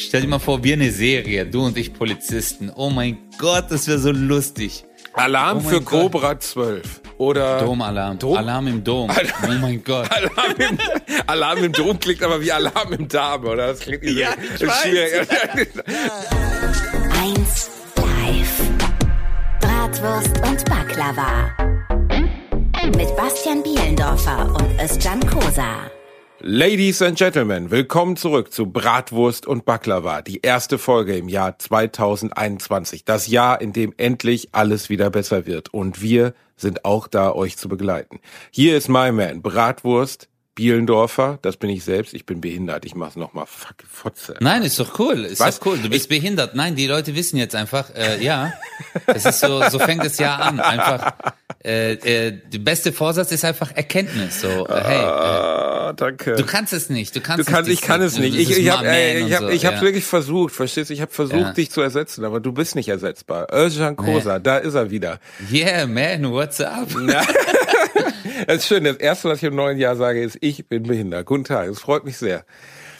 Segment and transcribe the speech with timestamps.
[0.00, 2.70] Stell dir mal vor, wir eine Serie, du und ich Polizisten.
[2.74, 4.84] Oh mein Gott, das wäre so lustig.
[5.14, 6.12] Alarm Oh für Gott.
[6.12, 7.00] Cobra 12.
[7.18, 8.16] Oder Domalarm.
[8.20, 8.36] Dom?
[8.36, 9.10] Alarm im Dom.
[9.10, 10.08] Oh mein Gott.
[10.12, 10.78] Alarm im,
[11.26, 13.68] Alarm im Dom klingt aber wie Alarm im Darm, oder?
[13.68, 15.28] Das klingt nicht so- Ja, ich schwierig.
[17.20, 18.62] 1 live.
[19.60, 21.50] Bratwurst und Baklava.
[22.96, 25.90] Mit Bastian Bielendorfer und Özcan Kosa.
[26.40, 33.04] Ladies and Gentlemen, willkommen zurück zu Bratwurst und Baklava, die erste Folge im Jahr 2021.
[33.04, 35.74] Das Jahr, in dem endlich alles wieder besser wird.
[35.74, 38.20] Und wir sind auch da, euch zu begleiten.
[38.52, 40.27] Hier ist my man, Bratwurst,
[40.58, 44.34] Bielendorfer, das bin ich selbst, ich bin behindert, ich mach's nochmal, fuck, Fotze.
[44.40, 45.24] Nein, ist doch cool.
[45.24, 45.60] Ist Was?
[45.60, 45.78] doch cool.
[45.78, 46.56] Du bist behindert.
[46.56, 48.52] Nein, die Leute wissen jetzt einfach, äh, ja,
[49.06, 50.58] das ist so, so fängt das Jahr an.
[50.58, 51.12] Einfach,
[51.64, 54.40] äh, äh, der beste Vorsatz ist einfach Erkenntnis.
[54.40, 56.34] So, äh, hey, äh, Ah, danke.
[56.34, 57.14] du kannst es nicht.
[57.14, 58.34] Du Du kannst kannst, es ich kann es Du nicht.
[58.36, 58.94] Ich, ich habe man
[59.28, 59.82] ich hab, so, ich hab's ja.
[59.82, 60.94] wirklich versucht, verstehst du?
[60.94, 61.52] Ich habe versucht, Ja.
[61.52, 63.46] dich zu ersetzen, aber du bist nicht ersetzbar.
[63.52, 65.20] Özcan Kosa, da ist er wieder.
[65.52, 66.88] Yeah, man, what's up?
[68.46, 68.84] Das ist schön.
[68.84, 71.26] Das erste, was ich im neuen Jahr sage, ist, ich bin behindert.
[71.26, 71.68] Guten Tag.
[71.68, 72.44] Es freut mich sehr.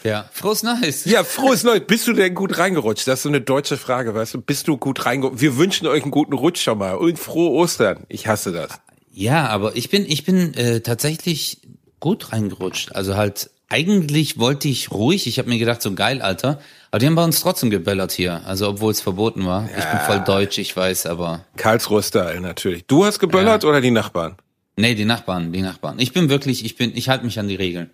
[0.03, 1.05] Ja, frohes Neues.
[1.05, 1.81] Ja, frohes Neues.
[1.85, 3.07] Bist du denn gut reingerutscht?
[3.07, 4.41] Das ist so eine deutsche Frage, weißt du?
[4.41, 5.41] Bist du gut reingerutscht?
[5.41, 8.05] Wir wünschen euch einen guten Rutsch schon mal und frohe Ostern.
[8.07, 8.79] Ich hasse das.
[9.11, 11.61] Ja, aber ich bin, ich bin äh, tatsächlich
[11.99, 12.95] gut reingerutscht.
[12.95, 15.27] Also halt, eigentlich wollte ich ruhig.
[15.27, 16.59] Ich habe mir gedacht, so geil, Alter.
[16.91, 18.41] Aber die haben bei uns trotzdem gebellert hier.
[18.45, 19.69] Also obwohl es verboten war.
[19.77, 22.85] Ich bin voll deutsch, ich weiß, aber Karlsruhe Style natürlich.
[22.87, 24.37] Du hast geböllert oder die Nachbarn?
[24.79, 25.99] Nee, die Nachbarn, die Nachbarn.
[25.99, 27.89] Ich bin wirklich, ich bin, ich halte mich an die Regeln.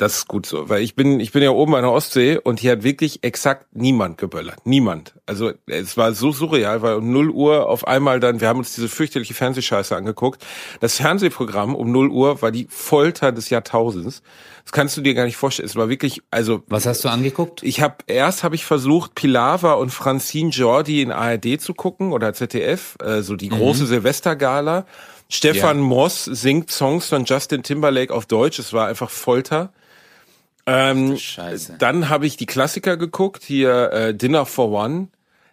[0.00, 2.58] Das ist gut so, weil ich bin, ich bin ja oben an der Ostsee und
[2.58, 4.56] hier hat wirklich exakt niemand geböllert.
[4.64, 5.12] Niemand.
[5.26, 8.74] Also es war so surreal, weil um 0 Uhr auf einmal dann, wir haben uns
[8.74, 10.42] diese fürchterliche Fernsehscheiße angeguckt.
[10.80, 14.22] Das Fernsehprogramm um 0 Uhr war die Folter des Jahrtausends.
[14.64, 15.68] Das kannst du dir gar nicht vorstellen.
[15.68, 17.62] Es war wirklich, also Was hast du angeguckt?
[17.62, 22.32] ich habe erst habe ich versucht Pilava und Francine Jordi in ARD zu gucken oder
[22.32, 24.86] ZDF, äh, so die große Silvestergala.
[25.30, 25.82] Stefan Ja.
[25.84, 28.58] Moss singt Songs von Justin Timberlake auf Deutsch.
[28.58, 29.72] Es war einfach Folter.
[30.66, 31.76] Ähm, Scheiße.
[31.78, 35.08] Dann habe ich die Klassiker geguckt, hier äh, Dinner for One.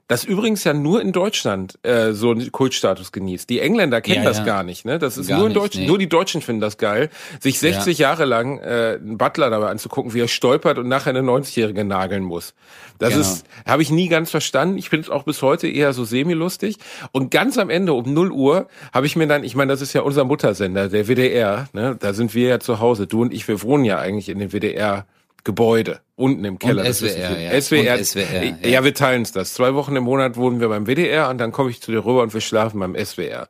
[0.10, 3.50] Das übrigens ja nur in Deutschland äh, so einen Kultstatus genießt.
[3.50, 4.46] Die Engländer kennen Ja, das ja.
[4.46, 5.00] gar nicht, ne?
[5.00, 5.88] Das ist Gar nur in Deutschland, nee.
[5.90, 7.10] nur die Deutschen finden das geil,
[7.42, 11.20] sich 60 Jahre lang äh, einen Butler dabei anzugucken, wie er stolpert und nachher eine
[11.30, 12.54] 90-Jährige nageln muss.
[13.00, 13.22] Das Genau.
[13.22, 14.78] ist, habe ich nie ganz verstanden.
[14.78, 16.78] Ich finde es auch bis heute eher so semi-lustig.
[17.12, 19.92] Und ganz am Ende um 0 Uhr habe ich mir dann, ich meine, das ist
[19.92, 21.98] ja unser Muttersender, der WDR, ne?
[22.00, 23.08] Da sind wir ja zu Hause.
[23.08, 25.06] Du und ich, wir wohnen ja eigentlich in dem WDR.
[25.48, 26.84] Gebäude unten im Keller.
[26.84, 27.42] das SWR, wir.
[27.42, 27.62] ja.
[27.62, 28.68] SWR, Und SWR, ja.
[28.68, 28.84] ja.
[28.84, 29.54] wir teilen uns das.
[29.54, 32.22] Zwei Wochen im Monat wohnen wir beim WDR und dann komme ich zu dir rüber
[32.22, 33.48] und wir schlafen beim SWR.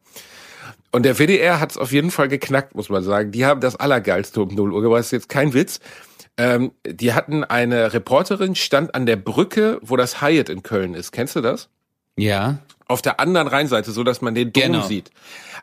[0.91, 3.31] Und der WDR hat es auf jeden Fall geknackt, muss man sagen.
[3.31, 4.99] Die haben das Allergeilste um 0 Uhr gemacht.
[4.99, 5.79] Das ist jetzt kein Witz.
[6.37, 11.11] Ähm, die hatten eine Reporterin, stand an der Brücke, wo das Hyatt in Köln ist.
[11.11, 11.69] Kennst du das?
[12.15, 12.59] Ja.
[12.87, 14.81] Auf der anderen Rheinseite, so dass man den Dom Genau.
[14.83, 15.09] sieht.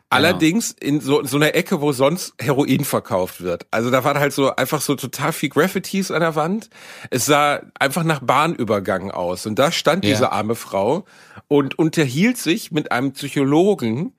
[0.09, 3.65] Allerdings in so, so einer Ecke, wo sonst Heroin verkauft wird.
[3.71, 6.69] Also da waren halt so einfach so total viel Graffitis an der Wand.
[7.09, 9.45] Es sah einfach nach Bahnübergang aus.
[9.45, 10.11] Und da stand Ja.
[10.11, 11.05] diese arme Frau
[11.47, 14.13] und unterhielt sich mit einem Psychologen,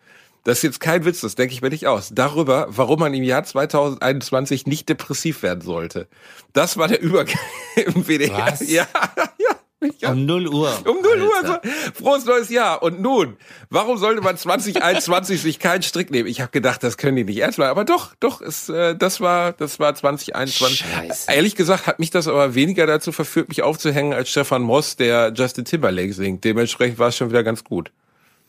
[0.44, 3.22] das ist jetzt kein Witz, das denke ich mir nicht aus, darüber, warum man im
[3.24, 6.08] Jahr 2021 nicht depressiv werden sollte.
[6.52, 7.38] Das war der Übergang
[7.76, 8.46] im WDR.
[8.52, 8.68] Was?
[8.68, 8.86] Ja,
[9.38, 9.56] ja.
[9.98, 10.12] Ja.
[10.12, 10.72] Um 0 Uhr.
[10.86, 11.46] Um 0 Uhr.
[11.46, 12.82] So, frohes neues Jahr.
[12.82, 13.36] Und nun,
[13.68, 16.28] warum sollte man 2021 sich keinen Strick nehmen?
[16.28, 17.70] Ich habe gedacht, das können die nicht ernst meinen.
[17.70, 20.78] Aber doch, doch, es, äh, das war, das war 2021.
[20.78, 21.30] Scheiße.
[21.30, 25.32] Ehrlich gesagt hat mich das aber weniger dazu verführt, mich aufzuhängen, als Stefan Moss, der
[25.34, 26.44] Justin Timberlake singt.
[26.44, 27.90] Dementsprechend war es schon wieder ganz gut.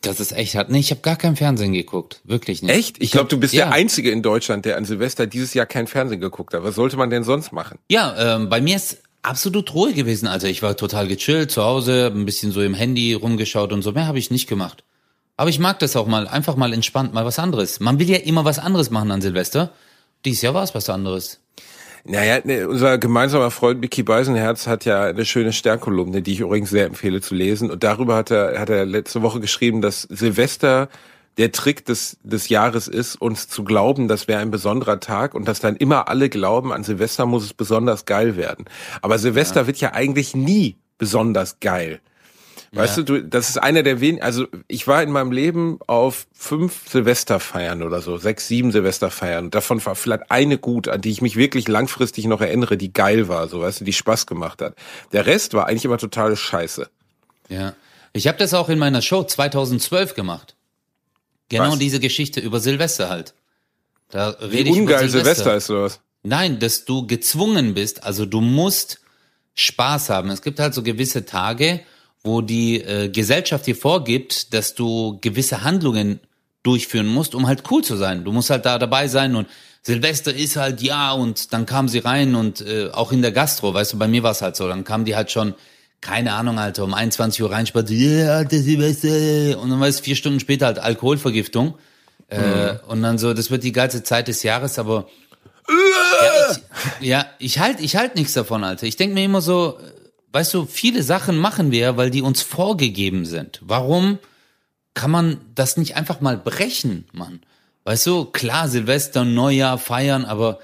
[0.02, 0.70] Das ist echt hart.
[0.70, 2.22] Nee, ich habe gar kein Fernsehen geguckt.
[2.24, 2.74] Wirklich nicht.
[2.74, 3.04] Echt?
[3.04, 3.66] Ich glaube, du bist ja.
[3.66, 6.64] der Einzige in Deutschland, der an Silvester dieses Jahr kein Fernsehen geguckt hat.
[6.64, 7.80] Was sollte man denn sonst machen?
[7.90, 10.28] Ja, ähm, bei mir ist absolut Ruhe gewesen.
[10.28, 13.92] Also ich war total gechillt zu Hause, ein bisschen so im Handy rumgeschaut und so.
[13.92, 14.84] Mehr habe ich nicht gemacht.
[15.36, 17.80] Aber ich mag das auch mal, einfach mal entspannt, mal was anderes.
[17.80, 19.72] Man will ja immer was anderes machen an Silvester.
[20.26, 21.40] Dieses Jahr war es was anderes.
[22.10, 26.70] Naja, ne, unser gemeinsamer Freund Mickey Beisenherz hat ja eine schöne Sternkolumne, die ich übrigens
[26.70, 27.70] sehr empfehle zu lesen.
[27.70, 30.90] Und darüber hat er, hat er letzte Woche geschrieben, dass Silvester
[31.38, 35.48] der Trick des, des Jahres ist, uns zu glauben, das wäre ein besonderer Tag und
[35.48, 38.66] dass dann immer alle glauben, an Silvester muss es besonders geil werden.
[39.02, 42.00] Aber Silvester wird ja eigentlich nie besonders geil.
[42.74, 43.04] Weißt Ja.
[43.04, 46.90] du, du, das ist einer der wenigen, also ich war in meinem Leben auf fünf
[46.90, 49.52] Silvesterfeiern oder so, sechs, sieben Silvesterfeiern.
[49.52, 53.30] Davon war vielleicht eine gut, an die ich mich wirklich langfristig noch erinnere, die geil
[53.30, 54.76] war, so weißt du, die Spaß gemacht hat.
[55.14, 56.90] Der Rest war eigentlich immer totale Scheiße.
[57.48, 57.74] Ja.
[58.12, 60.57] Ich habe das auch in meiner Show 2012 gemacht.
[61.50, 61.80] Genau Was?
[61.80, 63.34] diese Geschichte über Silvester halt.
[64.10, 66.00] Da rede Wie ich über ungeil Silvester ist oder was?
[66.24, 69.00] Nein, dass du gezwungen bist, also du musst
[69.56, 70.30] Spaß haben.
[70.30, 71.82] Es gibt halt so gewisse Tage,
[72.24, 76.20] wo die äh, Gesellschaft dir vorgibt, dass du gewisse Handlungen
[76.64, 78.26] durchführen musst, um halt cool zu sein.
[78.26, 79.48] Du musst halt da dabei sein und
[79.82, 83.74] Silvester ist halt ja und dann kam sie rein und äh, auch in der Gastro,
[83.74, 85.56] weißt du, bei mir war es halt so, dann kam die halt schon,
[86.08, 90.16] keine Ahnung, Alter, um 21 Uhr reinspaziert, yeah, alter Silvester und dann war es vier
[90.16, 91.78] Stunden später halt Alkoholvergiftung
[92.30, 92.80] äh, mhm.
[92.88, 95.10] und dann so, das wird die geilste Zeit des Jahres, aber
[95.68, 96.52] ja,
[97.02, 98.88] ich, ja, ich halt, ich halt nichts davon, Alter.
[98.88, 99.80] Ich denk mir immer so,
[100.32, 103.60] weißt du, viele Sachen machen wir, weil die uns vorgegeben sind.
[103.62, 104.18] Warum
[104.94, 107.42] kann man das nicht einfach mal brechen, Mann?
[107.84, 110.60] Weißt du, klar, Silvester, Neujahr, feiern, aber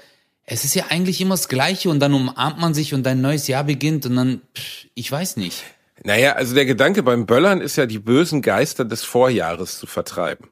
[0.46, 3.48] es ist ja eigentlich immer das Gleiche und dann umarmt man sich und ein neues
[3.48, 5.62] Jahr beginnt und dann, pff, ich weiß nicht.
[6.02, 10.48] Naja, also der Gedanke beim Böllern ist ja, die bösen Geister des Vorjahres zu vertreiben.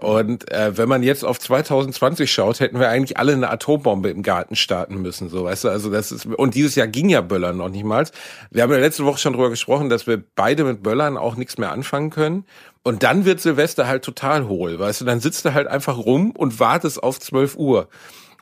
[0.00, 4.22] Und äh, wenn man jetzt auf 2020 schaut, hätten wir eigentlich alle eine Atombombe im
[4.22, 5.68] Garten starten müssen, so weißt du.
[5.70, 8.06] Also das ist und dieses Jahr ging ja Böllern noch nicht mal.
[8.52, 11.58] Wir haben ja letzte Woche schon drüber gesprochen, dass wir beide mit Böllern auch nichts
[11.58, 12.44] mehr anfangen können.
[12.84, 15.04] Und dann wird Silvester halt total hohl, weißt du.
[15.04, 17.88] Dann sitzt du halt einfach rum und wartest auf 12 Uhr.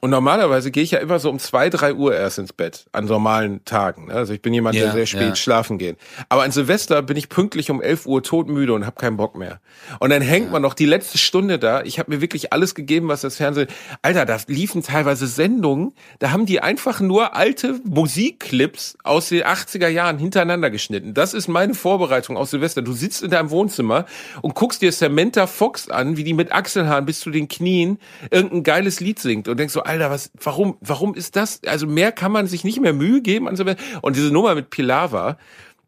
[0.07, 3.07] Und normalerweise gehe ich ja immer so um zwei, drei Uhr erst ins Bett an
[3.07, 4.07] normalen Tagen.
[4.07, 4.15] Ne?
[4.15, 5.35] Also ich bin jemand, ja, der sehr spät ja.
[5.35, 5.97] schlafen geht.
[6.29, 9.59] Aber an Silvester bin ich pünktlich um elf Uhr todmüde und habe keinen Bock mehr.
[9.99, 10.53] Und dann hängt ja.
[10.53, 11.83] man noch die letzte Stunde da.
[11.83, 13.67] Ich habe mir wirklich alles gegeben, was das Fernsehen.
[14.01, 19.89] Alter, da liefen teilweise Sendungen, da haben die einfach nur alte Musikclips aus den 80er
[19.89, 21.15] Jahren hintereinander geschnitten.
[21.15, 22.81] Das ist meine Vorbereitung aus Silvester.
[22.81, 24.07] Du sitzt in deinem Wohnzimmer
[24.41, 27.99] und guckst dir Samantha Fox an, wie die mit Achselhaaren bis zu den Knien
[28.31, 31.61] irgendein geiles Lied singt und denkst so, Alter, was, warum, warum ist das?
[31.67, 33.65] Also mehr kann man sich nicht mehr Mühe geben und so.
[34.03, 35.39] Und diese Nummer mit Pilava,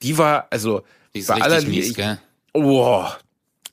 [0.03, 0.83] die war, also,
[1.15, 2.19] die ist bei aller mies, gell?
[2.53, 3.05] Oh,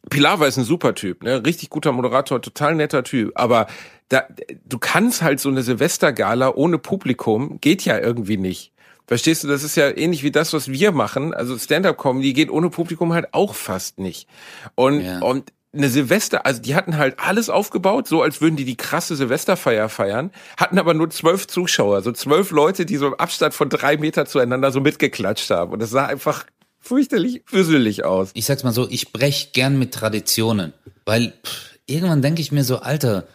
[0.10, 1.46] Pilava ist ein super Typ, ne?
[1.46, 3.32] Richtig guter Moderator, total netter Typ.
[3.36, 3.68] Aber
[4.10, 4.24] da,
[4.66, 8.72] du kannst halt so eine Silvestergala ohne Publikum, geht ja irgendwie nicht.
[9.08, 11.34] Verstehst du, das ist ja ähnlich wie das, was wir machen.
[11.34, 14.28] Also Stand-up-Comedy geht ohne Publikum halt auch fast nicht.
[14.74, 15.20] Und, ja.
[15.20, 19.16] und eine Silvester, also die hatten halt alles aufgebaut, so als würden die die krasse
[19.16, 23.70] Silvesterfeier feiern, hatten aber nur zwölf Zuschauer, so zwölf Leute, die so im Abstand von
[23.70, 25.72] drei Meter zueinander so mitgeklatscht haben.
[25.74, 26.46] Und das sah einfach
[26.80, 28.32] fürchterlich füsselig aus.
[28.34, 30.74] Ich sag's mal so, ich brech gern mit Traditionen,
[31.06, 33.28] weil pff, irgendwann denke ich mir so, Alter,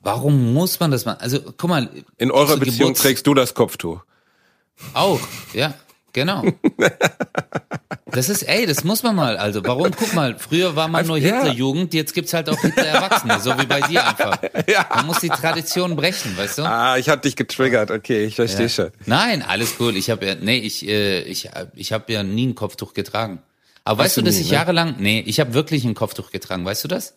[0.00, 1.14] warum muss man das mal?
[1.14, 1.88] Also guck mal.
[2.16, 4.02] In eurer Beziehung Geburts trägst du das Kopftuch.
[4.94, 5.20] Auch,
[5.52, 5.74] ja.
[6.12, 6.44] Genau.
[8.10, 9.36] Das ist, ey, das muss man mal.
[9.36, 9.90] Also, warum?
[9.90, 13.82] Guck mal, früher war man nur Hitlerjugend, jetzt gibt's halt auch Hitler-Erwachsene, so wie bei
[13.82, 14.38] dir einfach.
[14.94, 16.62] Man muss die Tradition brechen, weißt du?
[16.62, 18.68] Ah, ich hab dich getriggert, okay, ich verstehe ja.
[18.70, 18.90] schon.
[19.04, 19.94] Nein, alles cool.
[19.96, 23.42] Ich habe ja, nee, ich, äh, ich, ich habe ja nie ein Kopftuch getragen.
[23.84, 24.54] Aber weißt, weißt du, dass nie, ich ne?
[24.54, 27.14] jahrelang, nee, ich habe wirklich ein Kopftuch getragen, weißt du das?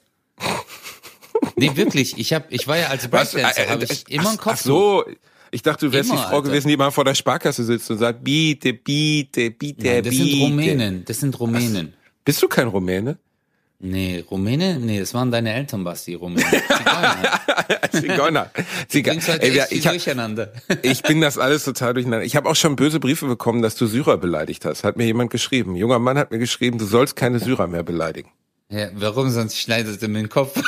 [1.56, 2.18] nee, wirklich.
[2.18, 5.06] Ich habe, ich war ja als Breakdancer, habe ich immer ein Kopftuch.
[5.06, 5.31] Ach so.
[5.53, 6.48] Ich dachte, du wärst Immer, die Frau Alter.
[6.50, 10.30] gewesen, die immer vor der Sparkasse sitzt und sagt, biete, biete, biete, Nein, das biete.
[10.38, 11.88] sind Rumänen, das sind Rumänen.
[11.88, 12.24] Was?
[12.24, 13.18] Bist du kein Rumäne?
[13.83, 14.77] Nee, Rumäne?
[14.80, 16.45] Nee, das waren deine Eltern, Basti, Rumäne.
[17.92, 18.51] Zigeuner.
[18.88, 19.21] Zigeuner.
[19.27, 20.53] Halt Ey, ich, durcheinander.
[20.83, 22.25] ich bin das alles total durcheinander.
[22.25, 24.83] Ich habe auch schon böse Briefe bekommen, dass du Syrer beleidigt hast.
[24.83, 25.74] Hat mir jemand geschrieben.
[25.74, 28.30] Ein junger Mann hat mir geschrieben, du sollst keine Syrer mehr beleidigen.
[28.69, 29.30] Ja, warum?
[29.31, 30.62] Sonst schneidet er mir den Kopf.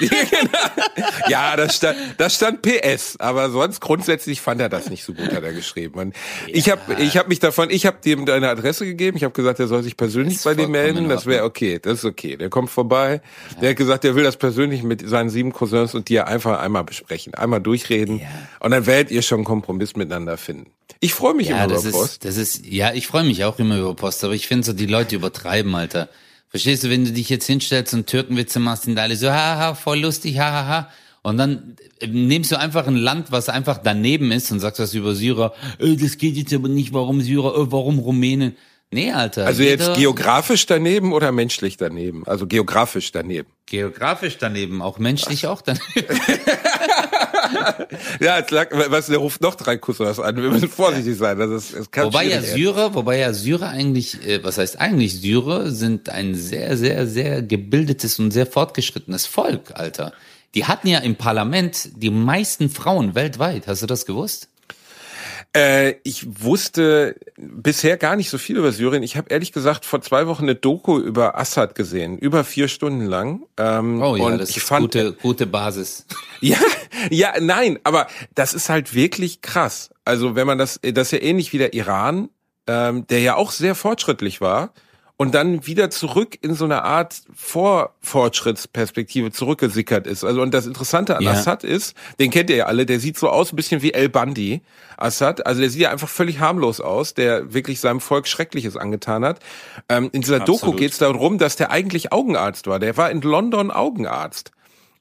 [1.28, 5.32] ja, das stand, das stand PS, aber sonst grundsätzlich fand er das nicht so gut,
[5.32, 5.98] hat er geschrieben.
[5.98, 6.16] Und
[6.46, 6.54] ja.
[6.54, 9.60] ich habe ich hab mich davon, ich habe dem deine Adresse gegeben, ich habe gesagt,
[9.60, 12.36] er soll sich persönlich bei dir melden, das wäre okay, das ist okay.
[12.36, 13.20] Der kommt vorbei,
[13.54, 13.60] ja.
[13.60, 16.84] der hat gesagt, er will das persönlich mit seinen sieben Cousins und dir einfach einmal
[16.84, 18.26] besprechen, einmal durchreden ja.
[18.60, 20.70] und dann werdet ihr schon einen Kompromiss miteinander finden.
[21.00, 22.24] Ich freue mich ja, immer über ist, Post.
[22.24, 24.86] Das ist, ja, ich freue mich auch immer über Post, aber ich finde so, die
[24.86, 26.08] Leute übertreiben, Alter.
[26.50, 30.00] Verstehst du, wenn du dich jetzt hinstellst und Türkenwitze machst, sind alle so, haha, voll
[30.00, 30.90] lustig, hahaha.
[31.22, 34.94] Und dann äh, nimmst du einfach ein Land, was einfach daneben ist und sagst was
[34.94, 38.56] über Syrer, äh, das geht jetzt aber nicht, warum Syrer, äh, warum Rumänen.
[38.92, 39.46] Nee, Alter.
[39.46, 42.26] Also jetzt geografisch daneben oder menschlich daneben?
[42.26, 43.48] Also geografisch daneben.
[43.66, 45.50] Geografisch daneben, auch menschlich Ach.
[45.50, 45.84] auch daneben.
[48.20, 50.36] ja, jetzt lag, was, der ruft noch drei Kussos an.
[50.36, 51.38] Wir müssen vorsichtig sein.
[51.38, 55.20] Das ist, das kann wobei ja Syrer, wobei ja Syrer eigentlich, äh, was heißt eigentlich
[55.20, 60.12] Syrer, sind ein sehr, sehr, sehr gebildetes und sehr fortgeschrittenes Volk, Alter.
[60.54, 63.66] Die hatten ja im Parlament die meisten Frauen weltweit.
[63.66, 64.48] Hast du das gewusst?
[65.52, 69.02] Äh, ich wusste bisher gar nicht so viel über Syrien.
[69.02, 73.04] Ich habe ehrlich gesagt vor zwei Wochen eine Doku über Assad gesehen, über vier Stunden
[73.06, 73.42] lang.
[73.56, 76.06] Ähm, oh ja, und das ich ist fand, gute, gute Basis.
[76.42, 76.56] Ja,
[77.10, 79.90] ja, nein, aber das ist halt wirklich krass.
[80.06, 82.30] Also wenn man das, das ist ja ähnlich wie der Iran,
[82.66, 84.72] ähm, der ja auch sehr fortschrittlich war
[85.20, 90.24] und dann wieder zurück in so eine Art Vorfortschrittsperspektive zurückgesickert ist.
[90.24, 91.32] Also und das Interessante an ja.
[91.32, 94.08] Assad ist, den kennt ihr ja alle, der sieht so aus ein bisschen wie El
[94.08, 94.62] Bandi.
[94.96, 99.22] Assad, also der sieht ja einfach völlig harmlos aus, der wirklich seinem Volk Schreckliches angetan
[99.22, 99.40] hat.
[99.90, 100.62] Ähm, in dieser Absolut.
[100.62, 102.78] Doku geht es darum, dass der eigentlich Augenarzt war.
[102.78, 104.52] Der war in London Augenarzt.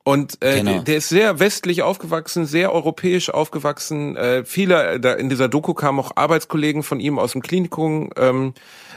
[0.09, 0.79] Und äh, genau.
[0.79, 4.15] der ist sehr westlich aufgewachsen, sehr europäisch aufgewachsen.
[4.15, 8.09] Äh, viele äh, da in dieser Doku kamen auch Arbeitskollegen von ihm aus dem Klinikum,
[8.17, 8.55] ähm,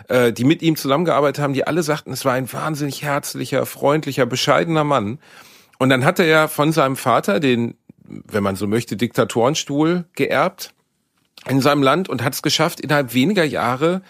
[0.08, 4.24] äh, die mit ihm zusammengearbeitet haben, die alle sagten, es war ein wahnsinnig herzlicher, freundlicher,
[4.24, 5.18] bescheidener Mann.
[5.78, 7.74] Und dann hat er ja von seinem Vater den,
[8.06, 10.72] wenn man so möchte, Diktatorenstuhl geerbt
[11.46, 14.00] in seinem Land und hat es geschafft, innerhalb weniger Jahre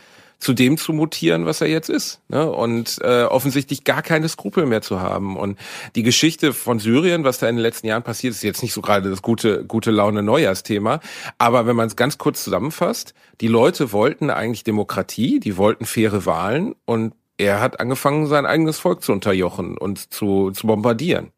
[0.42, 2.20] zu dem zu mutieren, was er jetzt ist.
[2.28, 2.50] Ne?
[2.50, 5.36] Und äh, offensichtlich gar keine Skrupel mehr zu haben.
[5.36, 5.56] Und
[5.94, 8.80] die Geschichte von Syrien, was da in den letzten Jahren passiert, ist jetzt nicht so
[8.80, 10.98] gerade das gute, gute Laune Neujahrsthema.
[11.38, 16.26] Aber wenn man es ganz kurz zusammenfasst, die Leute wollten eigentlich Demokratie, die wollten faire
[16.26, 21.30] Wahlen und er hat angefangen, sein eigenes Volk zu unterjochen und zu, zu bombardieren.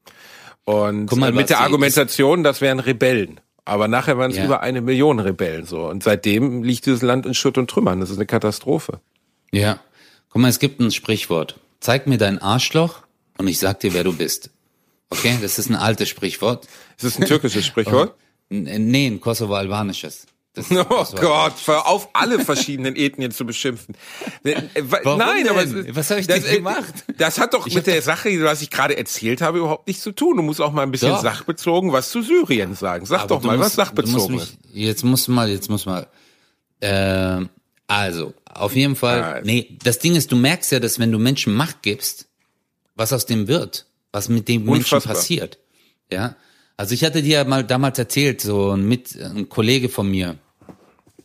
[0.64, 3.40] Und mal, mit der Argumentation, das wären Rebellen.
[3.64, 4.44] Aber nachher waren es ja.
[4.44, 5.87] über eine Million Rebellen so.
[5.87, 8.00] Und seitdem liegt dieses Land in Schutt und Trümmern.
[8.00, 9.00] Das ist eine Katastrophe.
[9.52, 9.80] Ja.
[10.28, 11.59] Guck mal, es gibt ein Sprichwort.
[11.80, 13.02] Zeig mir dein Arschloch
[13.38, 14.50] und ich sag dir, wer du bist.
[15.11, 16.66] Okay, das ist ein altes Sprichwort.
[16.97, 18.14] Ist das ein türkisches Sprichwort?
[18.50, 20.26] nee, ein kosovo-albanisches.
[20.54, 23.96] Das, oh das Gott, hör auf alle verschiedenen Ethnien zu beschimpfen.
[24.44, 25.49] Äh, Warum Nein, denn?
[25.49, 27.04] aber was habe ich denn äh, gemacht?
[27.18, 30.12] Das hat doch ich mit der Sache, was ich gerade erzählt habe, überhaupt nichts zu
[30.12, 30.37] tun.
[30.37, 31.23] Du musst auch mal ein bisschen doch.
[31.23, 33.04] sachbezogen was zu Syrien sagen.
[33.04, 34.56] Sag aber doch mal, musst, was sachbezogen ist.
[34.73, 36.06] Jetzt musst du mal, jetzt muss mal.
[36.80, 37.46] Äh,
[37.88, 39.23] also, auf jeden Fall.
[39.23, 39.46] Also.
[39.46, 42.28] Nee, das Ding ist, du merkst ja, dass wenn du Menschen Macht gibst,
[42.94, 45.00] was aus dem wird, was mit dem Unfassbar.
[45.00, 45.58] Menschen passiert.
[46.12, 46.37] Ja.
[46.76, 50.38] Also ich hatte dir ja mal damals erzählt, so ein, mit, ein Kollege von mir,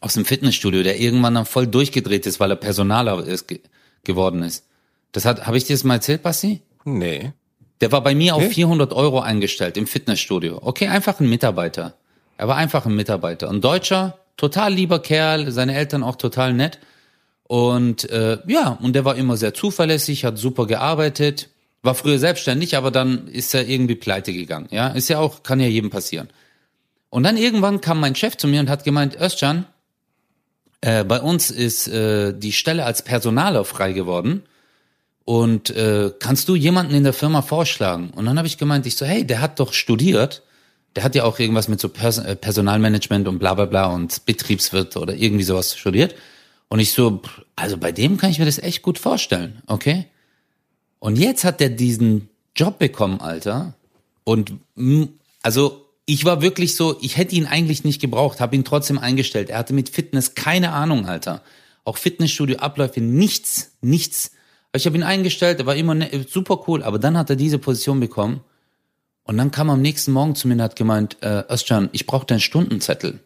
[0.01, 3.59] aus dem Fitnessstudio, der irgendwann dann voll durchgedreht ist, weil er Personaler ist, ge
[4.03, 4.65] geworden ist.
[5.11, 6.61] Das hat, habe ich dir das mal erzählt, Basti?
[6.85, 7.33] Nee.
[7.81, 10.59] Der war bei mir auf 400 Euro eingestellt im Fitnessstudio.
[10.61, 11.95] Okay, einfach ein Mitarbeiter.
[12.37, 13.49] Er war einfach ein Mitarbeiter.
[13.49, 16.79] Ein Deutscher, total lieber Kerl, seine Eltern auch total nett.
[17.43, 21.49] Und äh, ja, und der war immer sehr zuverlässig, hat super gearbeitet,
[21.81, 24.67] war früher selbstständig, aber dann ist er irgendwie pleite gegangen.
[24.71, 26.29] Ja, ist ja auch, kann ja jedem passieren.
[27.09, 29.65] Und dann irgendwann kam mein Chef zu mir und hat gemeint, Özcan,
[30.81, 34.43] äh, bei uns ist äh, die Stelle als Personaler frei geworden.
[35.25, 38.09] Und äh, kannst du jemanden in der Firma vorschlagen?
[38.15, 40.41] Und dann habe ich gemeint, ich so, hey, der hat doch studiert.
[40.95, 44.25] Der hat ja auch irgendwas mit so Pers äh, Personalmanagement und bla bla bla und
[44.25, 46.15] Betriebswirt oder irgendwie sowas studiert.
[46.67, 47.21] Und ich so,
[47.55, 50.07] also bei dem kann ich mir das echt gut vorstellen, okay?
[50.99, 53.73] Und jetzt hat der diesen Job bekommen, Alter.
[54.23, 54.53] Und
[55.41, 59.51] also ich war wirklich so, ich hätte ihn eigentlich nicht gebraucht, habe ihn trotzdem eingestellt.
[59.51, 61.43] Er hatte mit Fitness keine Ahnung, Alter.
[61.83, 64.31] Auch Fitnessstudio-Abläufe, nichts, nichts.
[64.73, 67.59] Ich habe ihn eingestellt, er war immer ne, super cool, aber dann hat er diese
[67.59, 68.41] Position bekommen.
[69.23, 72.07] Und dann kam er am nächsten Morgen zu mir und hat gemeint, äh, Özcan, ich
[72.07, 73.19] brauche deinen Stundenzettel.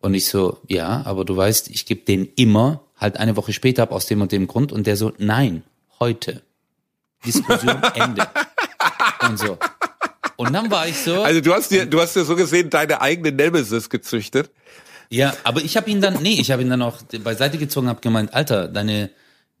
[0.00, 3.84] Und ich so, ja, aber du weißt, ich gebe den immer, halt eine Woche später
[3.84, 4.72] ab aus dem und dem Grund.
[4.72, 5.62] Und der so, nein,
[6.00, 6.42] heute.
[7.24, 8.26] Diskussion Ende.
[9.22, 9.58] Und so.
[10.40, 11.22] Und dann war ich so.
[11.22, 14.50] Also du hast dir, du hast dir so gesehen deine eigene Nemesis gezüchtet.
[15.10, 18.00] Ja, aber ich habe ihn dann, nee, ich habe ihn dann auch beiseite gezogen, habe
[18.00, 19.10] gemeint, Alter, deine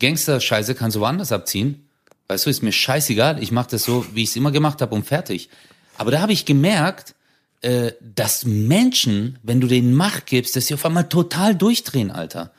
[0.00, 1.86] Gangster-Scheiße kannst du woanders abziehen.
[2.28, 3.42] Weißt du, ist mir scheißegal.
[3.42, 5.50] Ich mache das so, wie ich es immer gemacht habe und fertig.
[5.98, 7.14] Aber da habe ich gemerkt,
[7.60, 12.52] äh, dass Menschen, wenn du denen Macht gibst, dass sie auf einmal total durchdrehen, Alter.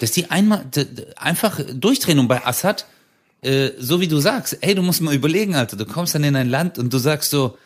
[0.00, 0.64] Dass die einmal
[1.14, 2.18] einfach durchdrehen.
[2.18, 2.86] Und bei Assad
[3.42, 6.36] äh, so wie du sagst, ey, du musst mal überlegen, Alter, du kommst dann in
[6.36, 7.58] ein Land und du sagst so,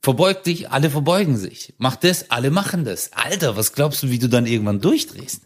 [0.00, 1.74] verbeug dich, alle verbeugen sich.
[1.78, 3.12] Mach das, alle machen das.
[3.12, 5.42] Alter, was glaubst du, wie du dann irgendwann durchdrehst?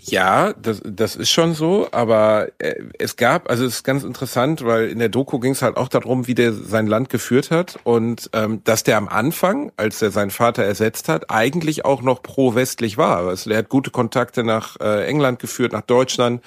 [0.00, 4.64] Ja, das, das ist schon so, aber äh, es gab, also es ist ganz interessant,
[4.64, 7.78] weil in der Doku ging es halt auch darum, wie der sein Land geführt hat
[7.84, 12.22] und ähm, dass der am Anfang, als er seinen Vater ersetzt hat, eigentlich auch noch
[12.22, 13.18] pro-westlich war.
[13.18, 16.42] Also er hat gute Kontakte nach äh, England geführt, nach Deutschland.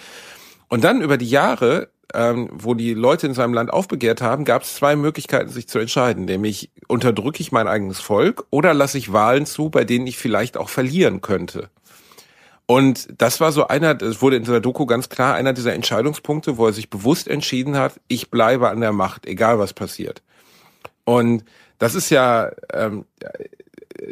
[0.68, 4.64] Und dann über die Jahre ähm, wo die Leute in seinem Land aufbegehrt haben, gab
[4.64, 6.26] es zwei Möglichkeiten, sich zu entscheiden.
[6.26, 10.58] Nämlich unterdrücke ich mein eigenes Volk oder lasse ich Wahlen zu, bei denen ich vielleicht
[10.58, 11.70] auch verlieren könnte.
[12.68, 16.58] Und das war so einer, das wurde in dieser Doku ganz klar, einer dieser Entscheidungspunkte,
[16.58, 20.24] wo er sich bewusst entschieden hat, ich bleibe an der Macht, egal was passiert.
[21.04, 21.44] Und
[21.78, 23.06] das ist ja, ähm,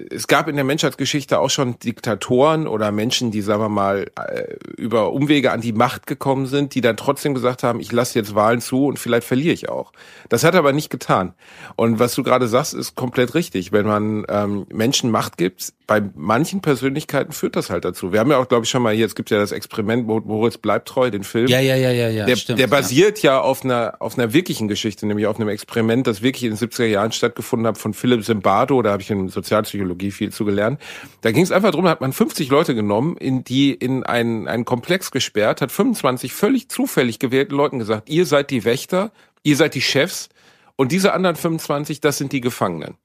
[0.09, 4.55] es gab in der Menschheitsgeschichte auch schon Diktatoren oder Menschen, die, sagen wir mal, äh,
[4.77, 8.35] über Umwege an die Macht gekommen sind, die dann trotzdem gesagt haben, ich lasse jetzt
[8.35, 9.91] Wahlen zu und vielleicht verliere ich auch.
[10.29, 11.33] Das hat er aber nicht getan.
[11.75, 13.71] Und was du gerade sagst, ist komplett richtig.
[13.71, 18.13] Wenn man ähm, Menschen Macht gibt, bei manchen Persönlichkeiten führt das halt dazu.
[18.13, 20.57] Wir haben ja auch, glaube ich, schon mal hier, es gibt ja das Experiment Moritz
[20.57, 21.47] bleibt treu, den Film.
[21.47, 22.25] Ja, ja, ja, ja, ja.
[22.25, 23.33] Der, stimmt, der basiert ja.
[23.33, 23.41] ja.
[23.41, 26.85] auf einer auf einer wirklichen Geschichte, nämlich auf einem Experiment, das wirklich in den 70er
[26.85, 30.79] Jahren stattgefunden hat von Philipp Zimbardo, da habe ich in Sozialpsychologie viel zu gelernt.
[31.21, 34.65] Da ging es einfach darum, hat man 50 Leute genommen, in die in einen, einen
[34.65, 39.11] Komplex gesperrt, hat 25 völlig zufällig gewählten Leuten gesagt, ihr seid die Wächter,
[39.43, 40.29] ihr seid die Chefs
[40.75, 42.95] und diese anderen 25, das sind die Gefangenen.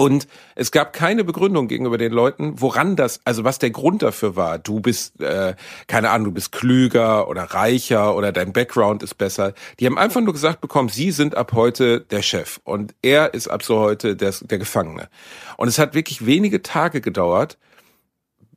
[0.00, 4.36] Und es gab keine Begründung gegenüber den Leuten, woran das, also was der Grund dafür
[4.36, 4.56] war.
[4.60, 5.56] Du bist, äh,
[5.88, 9.54] keine Ahnung, du bist klüger oder reicher oder dein Background ist besser.
[9.80, 13.48] Die haben einfach nur gesagt bekommen, sie sind ab heute der Chef und er ist
[13.48, 15.08] ab so heute der, der Gefangene.
[15.56, 17.58] Und es hat wirklich wenige Tage gedauert,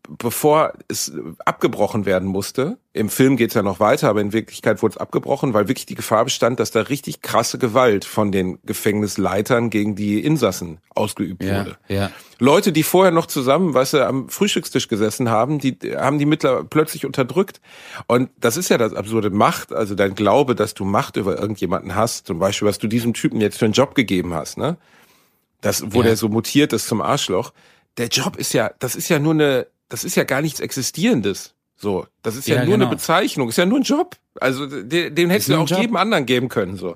[0.09, 1.11] bevor es
[1.45, 5.53] abgebrochen werden musste, im Film geht's ja noch weiter, aber in Wirklichkeit wurde es abgebrochen,
[5.53, 10.19] weil wirklich die Gefahr bestand, dass da richtig krasse Gewalt von den Gefängnisleitern gegen die
[10.19, 11.77] Insassen ausgeübt ja, wurde.
[11.87, 12.11] Ja.
[12.39, 16.63] Leute, die vorher noch zusammen, weißt du, am Frühstückstisch gesessen haben, die haben die Mittler
[16.63, 17.61] plötzlich unterdrückt.
[18.07, 21.95] Und das ist ja das absurde Macht, also dein Glaube, dass du Macht über irgendjemanden
[21.95, 24.77] hast, zum Beispiel, was du diesem Typen jetzt für einen Job gegeben hast, ne?
[25.61, 26.07] Das, wo Ja.
[26.07, 27.53] der so mutiert ist zum Arschloch.
[27.97, 31.53] Der Job ist ja, das ist ja nur eine, das ist ja gar nichts Existierendes.
[31.75, 32.85] So, das ist ja, Ja, nur genau.
[32.85, 34.15] eine Bezeichnung, ist ja nur ein Job.
[34.39, 35.79] Also den, den hättest du auch Job.
[35.81, 36.77] jedem anderen geben können.
[36.77, 36.95] So.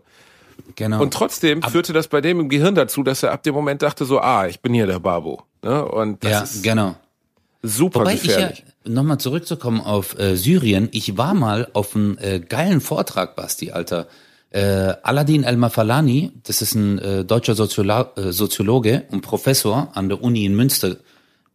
[0.75, 1.01] Genau.
[1.01, 4.05] Und trotzdem führte das bei dem im Gehirn dazu, dass er ab dem Moment dachte
[4.05, 5.43] so, ah, ich bin hier der Babo.
[5.61, 5.83] Ne?
[5.85, 6.95] Und das ja, ist genau.
[7.61, 8.63] super Wobei ich ja, gefährlich.
[8.85, 14.07] nochmal zurückzukommen auf äh, Syrien, ich war mal auf einem äh, geilen Vortrag, Basti, Alter.
[14.51, 20.23] Äh, Aladin El-Mafalani, das ist ein äh, deutscher Soziolo äh, Soziologe und Professor an der
[20.23, 20.95] Uni in Münster.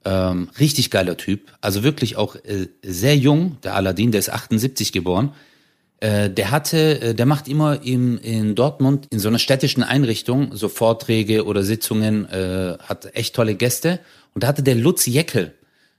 [0.04, 1.52] Ähm, richtig geiler Typ.
[1.60, 5.34] Also wirklich auch äh, sehr jung, der Aladin, der ist 78 geboren.
[6.00, 10.56] Äh, der hatte, äh, der macht immer in, in Dortmund in so einer städtischen Einrichtung
[10.56, 14.00] so Vorträge oder Sitzungen, äh, hat echt tolle Gäste.
[14.34, 15.54] Und da hatte der Lutz Jeckel,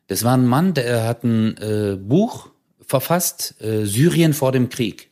[0.07, 2.49] das war ein Mann, der hat ein äh, Buch
[2.85, 5.11] verfasst, äh, Syrien vor dem Krieg.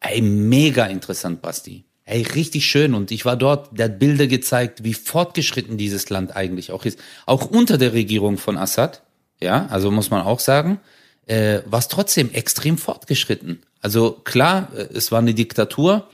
[0.00, 1.84] Ey, mega interessant, Basti.
[2.12, 2.92] Ey, richtig schön.
[2.94, 6.98] Und ich war dort, der hat Bilder gezeigt, wie fortgeschritten dieses Land eigentlich auch ist.
[7.24, 9.02] Auch unter der Regierung von Assad,
[9.40, 10.78] ja, also muss man auch sagen,
[11.26, 13.62] äh, war es trotzdem extrem fortgeschritten.
[13.80, 16.06] Also klar, äh, es war eine Diktatur,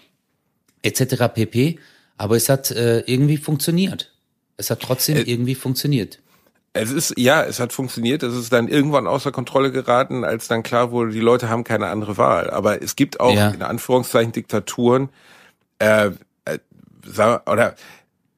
[0.83, 1.25] etc.
[1.35, 1.79] pp.
[2.17, 4.13] Aber es hat äh, irgendwie funktioniert.
[4.57, 6.21] Es hat trotzdem Äh, irgendwie funktioniert.
[6.75, 8.23] Es ist, ja, es hat funktioniert.
[8.23, 11.89] Es ist dann irgendwann außer Kontrolle geraten, als dann klar wurde, die Leute haben keine
[11.89, 12.51] andere Wahl.
[12.51, 13.51] Aber es gibt auch Ja.
[13.51, 15.09] in Anführungszeichen Diktaturen,
[15.79, 16.11] äh,
[16.45, 16.59] äh,
[17.47, 17.75] oder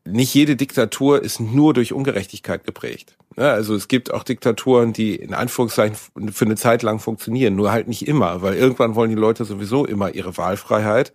[0.05, 3.17] nicht jede Diktatur ist nur durch Ungerechtigkeit geprägt.
[3.37, 3.51] Ne?
[3.51, 5.97] Also es gibt auch Diktaturen, die in Anführungszeichen
[6.33, 9.85] für eine Zeit lang funktionieren, nur halt nicht immer, weil irgendwann wollen die Leute sowieso
[9.85, 11.13] immer ihre Wahlfreiheit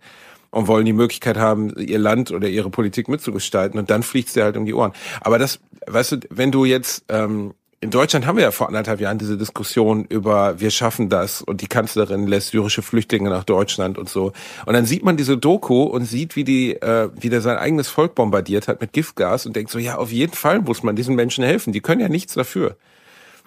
[0.50, 4.44] und wollen die Möglichkeit haben, ihr Land oder ihre Politik mitzugestalten und dann fliegt's dir
[4.44, 4.92] halt um die Ohren.
[5.20, 9.00] Aber das, weißt du, wenn du jetzt ähm, in Deutschland haben wir ja vor anderthalb
[9.00, 13.98] Jahren diese Diskussion über wir schaffen das und die Kanzlerin lässt syrische Flüchtlinge nach Deutschland
[13.98, 14.32] und so.
[14.64, 17.88] Und dann sieht man diese Doku und sieht, wie die, äh, wie der sein eigenes
[17.88, 21.14] Volk bombardiert hat mit Giftgas und denkt so, ja, auf jeden Fall muss man diesen
[21.16, 21.72] Menschen helfen.
[21.72, 22.76] Die können ja nichts dafür.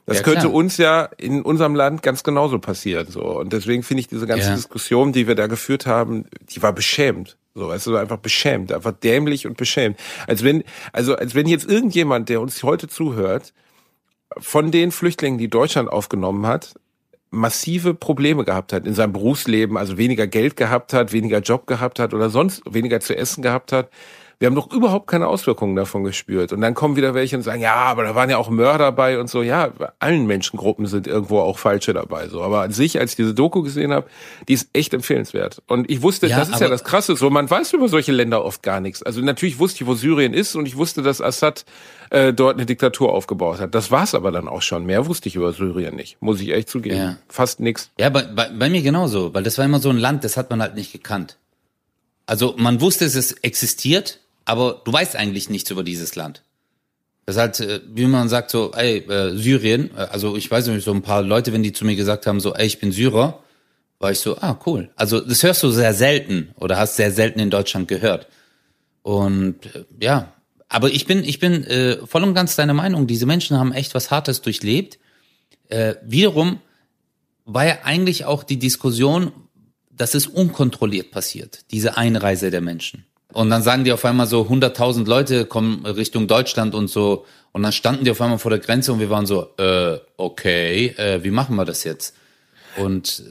[0.06, 3.08] Das Ja, könnte uns ja in unserem Land ganz genauso passieren.
[3.10, 3.22] So.
[3.22, 4.56] Und deswegen finde ich diese ganze Ja.
[4.56, 7.38] Diskussion, die wir da geführt haben, die war beschämt.
[7.56, 10.00] So, weißt du, einfach beschämt, einfach dämlich und beschämt.
[10.28, 10.63] Als wenn,
[10.94, 13.54] also als wenn jetzt irgendjemand, der uns heute zuhört,
[14.38, 16.76] von den Flüchtlingen, die Deutschland aufgenommen hat,
[17.32, 22.00] massive Probleme gehabt hat in seinem Berufsleben, also weniger Geld gehabt hat, weniger Job gehabt
[22.00, 23.89] hat oder sonst weniger zu essen gehabt hat.
[24.41, 26.54] Wir haben doch überhaupt keine Auswirkungen davon gespürt.
[26.54, 29.19] Und dann kommen wieder welche und sagen, ja, aber da waren ja auch Mörder bei
[29.19, 29.41] und so.
[29.43, 32.30] Ja, bei allen Menschengruppen sind irgendwo auch Falsche dabei.
[32.30, 34.08] So, aber an sich, als ich diese Doku gesehen habe,
[34.47, 35.62] die ist echt empfehlenswert.
[35.67, 37.17] Und ich wusste, Ja, das ist ja das Krasse.
[37.17, 39.04] So, man weiß über solche Länder oft gar nichts.
[39.04, 41.65] Also natürlich wusste ich, wo Syrien ist und ich wusste, dass Assad
[42.10, 43.75] äh, dort eine Diktatur aufgebaut hat.
[43.75, 44.86] Das war's aber dann auch schon.
[44.86, 46.95] Mehr wusste ich über Syrien nicht, muss ich echt zugeben.
[46.95, 47.17] Ja.
[47.28, 47.91] Fast nix.
[47.99, 50.49] Ja, bei, bei, bei mir genauso, weil das war immer so ein Land, das hat
[50.49, 51.36] man halt nicht gekannt.
[52.25, 56.43] Also man wusste, es ist- existiert, aber du weißt eigentlich nichts über dieses Land.
[57.25, 60.67] Das ist halt, äh, wie man sagt, so, ey, äh, Syrien, äh, also ich weiß
[60.67, 62.91] nicht, so ein paar Leute, wenn die zu mir gesagt haben, so, ey, ich bin
[62.91, 63.43] Syrer,
[63.99, 64.89] war ich so, ah, cool.
[64.95, 68.27] Also das hörst du sehr selten oder hast sehr selten in Deutschland gehört.
[69.03, 70.33] Und äh, ja,
[70.67, 73.93] aber ich bin, ich bin äh, voll und ganz deiner Meinung, diese Menschen haben echt
[73.93, 74.97] was Hartes durchlebt.
[75.67, 76.59] Äh, wiederum
[77.45, 79.31] war ja eigentlich auch die Diskussion,
[79.91, 83.05] dass es unkontrolliert passiert, diese Einreise der Menschen.
[83.34, 87.26] Und dann sagen die auf einmal so, 100.000 Leute kommen Richtung Deutschland und so.
[87.52, 90.88] Und dann standen die auf einmal vor der Grenze und wir waren so, äh, okay,
[90.98, 92.15] äh, wie machen wir das jetzt?
[92.78, 93.24] Und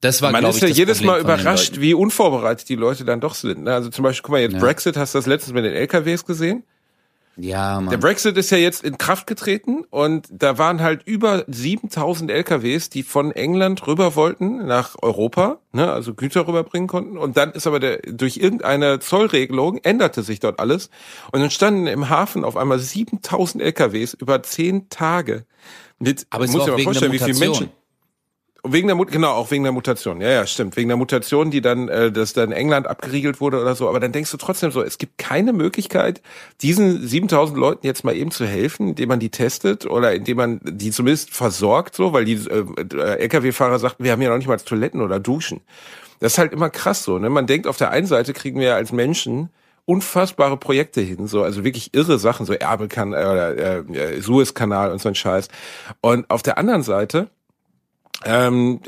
[0.00, 3.34] das war, Man ist ja jedes Problem Mal überrascht, wie unvorbereitet die Leute dann doch
[3.34, 3.64] sind.
[3.64, 3.74] ne?
[3.74, 6.64] Also zum Beispiel, guck mal, jetzt Brexit, hast du das letztens mit den LKWs gesehen?
[7.36, 8.00] Ja, Der Mann.
[8.00, 13.02] Brexit ist ja jetzt in Kraft getreten und da waren halt über 7000 LKWs, die
[13.02, 17.18] von England rüber wollten nach Europa, ne, also Güter rüberbringen konnten.
[17.18, 20.90] Und dann ist aber der, durch irgendeine Zollregelung änderte sich dort alles.
[21.32, 25.44] Und dann standen im Hafen auf einmal 7000 LKWs über zehn Tage.
[25.98, 27.38] Mit, Aber es muss war auch wegen der vorstellen, wie viele.
[27.38, 27.70] Menschen.
[28.66, 30.22] Wegen der Mut genau, auch wegen der Mutation.
[30.22, 30.76] Ja, ja, stimmt.
[30.76, 33.90] Wegen der Mutation, die dann, äh, dass dann England abgeriegelt wurde oder so.
[33.90, 36.22] Aber dann denkst du trotzdem so, es gibt keine Möglichkeit,
[36.62, 40.60] diesen 7000 Leuten jetzt mal eben zu helfen, indem man die testet oder indem man
[40.62, 44.56] die zumindest versorgt, so, weil die äh, LKW-Fahrer sagten, wir haben ja noch nicht mal
[44.56, 45.60] Toiletten oder Duschen.
[46.20, 47.18] Das ist halt immer krass so.
[47.18, 47.28] Ne?
[47.28, 49.50] Man denkt, auf der einen Seite kriegen wir als Menschen
[49.84, 55.10] unfassbare Projekte hin, so also wirklich irre Sachen, so Ärmelkanal oder äh, Suezkanal und so
[55.10, 55.48] ein Scheiß.
[56.00, 57.28] Und auf der anderen Seite
[58.24, 58.80] ähm,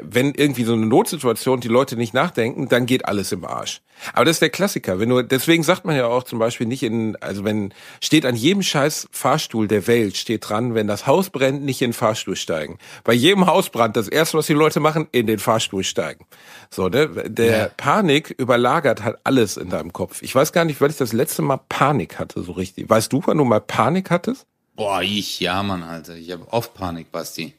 [0.00, 3.82] wenn irgendwie so eine Notsituation die Leute nicht nachdenken, dann geht alles im Arsch.
[4.14, 4.98] Aber das ist der Klassiker.
[4.98, 8.34] Wenn du, deswegen sagt man ja auch zum Beispiel nicht in, also wenn steht an
[8.34, 12.34] jedem scheiß Fahrstuhl der Welt steht dran, wenn das Haus brennt, nicht in den Fahrstuhl
[12.34, 12.78] steigen.
[13.04, 16.26] Bei jedem Hausbrand das erste, was die Leute machen, in den Fahrstuhl steigen.
[16.70, 17.08] So, ne?
[17.30, 17.68] Der Ja.
[17.76, 20.22] Panik überlagert halt alles in deinem Kopf.
[20.22, 22.88] Ich weiß gar nicht, wann ich das letzte Mal Panik hatte, so richtig.
[22.90, 24.46] Weißt du, wann du mal Panik hattest?
[24.74, 26.16] Boah, ich, ja, Mann, Alter.
[26.16, 27.52] Ich habe oft Panik, Basti.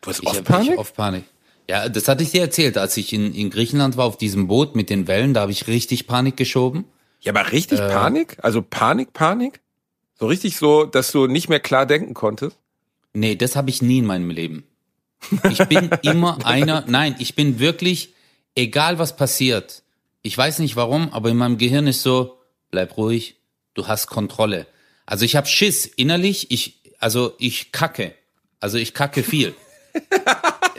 [0.00, 0.78] Du hast Ich oft Panik?
[0.78, 1.24] oft Panik.
[1.68, 4.74] Ja, das hatte ich dir erzählt, als ich in, in Griechenland war auf diesem Boot
[4.74, 6.84] mit den Wellen, da habe ich richtig Panik geschoben.
[7.20, 7.88] Ja, aber richtig Äh.
[7.90, 8.36] Panik?
[8.42, 9.60] Also Panik, Panik?
[10.18, 12.56] So richtig so, dass du nicht mehr klar denken konntest?
[13.12, 14.64] Nee, das habe ich nie in meinem Leben.
[15.50, 18.14] Ich bin immer einer, nein, ich bin wirklich,
[18.54, 19.82] egal was passiert,
[20.22, 22.38] ich weiß nicht warum, aber in meinem Gehirn ist so,
[22.70, 23.36] bleib ruhig,
[23.74, 24.66] du hast Kontrolle.
[25.06, 28.14] Also ich habe Schiss innerlich, ich, also ich kacke.
[28.60, 29.54] Also ich kacke viel.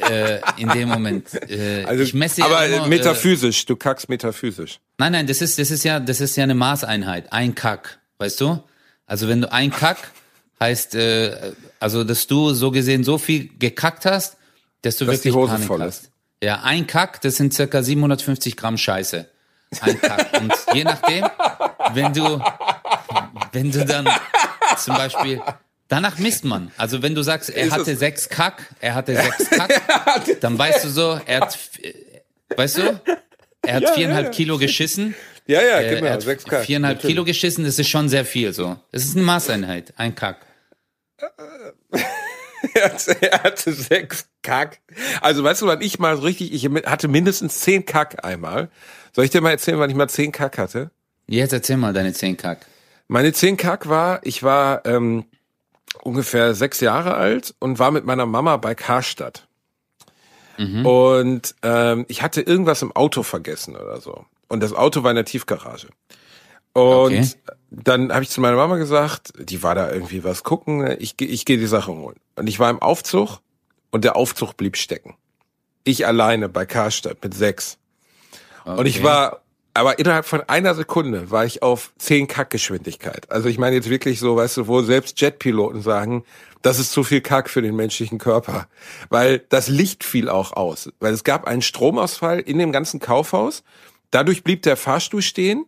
[0.10, 1.34] Äh, in dem Moment.
[1.50, 4.80] Äh, Also, ich messe ja aber immer, äh, metaphysisch, du kackst metaphysisch.
[4.98, 7.32] Nein, nein, das ist, das ist ja, das ist ja eine Maßeinheit.
[7.32, 8.64] Ein Kack, weißt du?
[9.06, 10.12] Also wenn du ein Kack
[10.60, 14.38] heißt, äh, also dass du so gesehen so viel gekackt hast,
[14.82, 16.12] dass du Dass die wirklich Hose Panik voll hast.
[16.44, 19.28] Ja, ein Kack, das sind circa 750 Gramm Scheiße.
[19.82, 20.42] Ein Kack.
[20.42, 21.26] Und je nachdem,
[21.94, 22.42] wenn du,
[23.52, 24.08] wenn du dann
[24.78, 25.42] zum Beispiel,
[25.89, 26.71] danach misst man.
[26.78, 29.82] Also wenn du sagst, er hatte sechs Kack, er hatte sechs Kack,
[30.39, 31.60] dann weißt du so, er hat,
[32.56, 33.02] weißt du,
[33.63, 34.32] er hat Ja, viereinhalb ja.
[34.32, 35.15] Kilo geschissen.
[35.49, 36.63] Ja, ja, Äh, genau, er hat sechs Kack.
[36.65, 37.15] viereinhalb natürlich.
[37.15, 38.78] Kilo geschissen, das ist schon sehr viel so.
[38.91, 40.45] Das ist eine Maßeinheit, ein Kack.
[42.73, 44.80] Er hatte, er hatte sechs Kack.
[45.21, 48.69] Also weißt du, wann ich mal so richtig, ich hatte mindestens zehn Kack einmal.
[49.15, 50.91] Soll ich dir mal erzählen, wann ich mal zehn Kack hatte?
[51.28, 52.65] Jetzt erzähl mal deine zehn Kack.
[53.08, 55.23] Meine zehn Kack war, ich war ähm,
[56.04, 59.47] ungefähr sechs Jahre alt und war mit meiner Mama bei Karstadt.
[60.84, 64.25] Und ähm, ich hatte irgendwas im Auto vergessen oder so.
[64.49, 65.88] Und das Auto war in der Tiefgarage.
[66.73, 67.34] Und Okay.
[67.71, 71.25] dann habe ich zu meiner Mama gesagt, die war da irgendwie was gucken, ich, geh-
[71.25, 72.17] ich gehe die Sache holen.
[72.36, 73.39] Und ich war im Aufzug
[73.89, 75.15] und der Aufzug blieb stecken.
[75.86, 77.78] Ich alleine bei Karstadt mit sechs.
[78.65, 79.06] Und ich Okay.
[79.06, 79.41] war,
[79.74, 83.32] aber innerhalb von einer Sekunde war ich auf 10 Kackgeschwindigkeit.
[83.32, 86.24] Also ich meine jetzt wirklich so, weißt du, wo selbst Jetpiloten sagen,
[86.62, 88.68] das ist zu viel Kack für den menschlichen Körper.
[89.10, 90.92] Weil das Licht fiel auch aus.
[91.00, 93.64] Weil es gab einen Stromausfall in dem ganzen Kaufhaus.
[94.12, 95.66] Dadurch blieb der Fahrstuhl stehen.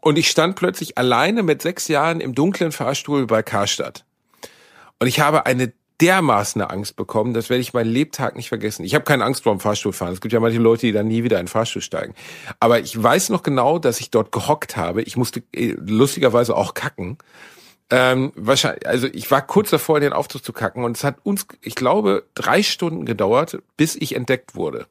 [0.00, 4.04] Und ich stand plötzlich alleine mit sechs Jahren im dunklen Fahrstuhl bei Karstadt.
[4.98, 8.84] Und ich habe eine dermaßen Angst bekommen, das werde ich meinen Lebtag nicht vergessen.
[8.84, 10.12] Ich habe keine Angst vor dem Fahrstuhlfahren.
[10.12, 12.14] Es gibt ja manche Leute, die dann nie wieder in den Fahrstuhl steigen.
[12.60, 15.02] Aber ich weiß noch genau, dass ich dort gehockt habe.
[15.02, 17.18] Ich musste äh, lustigerweise auch kacken.
[17.88, 21.16] Ähm, wahrscheinlich, also ich war kurz davor, in den Aufzug zu kacken und es hat
[21.22, 24.86] uns, ich glaube, drei Stunden gedauert, bis ich entdeckt wurde.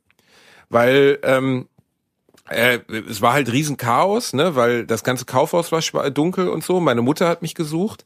[0.70, 1.68] Weil ähm,
[2.48, 6.80] äh, es war halt Riesenchaos, ne, weil das ganze Kaufhaus war dunkel und so.
[6.80, 8.06] Meine Mutter hat mich gesucht.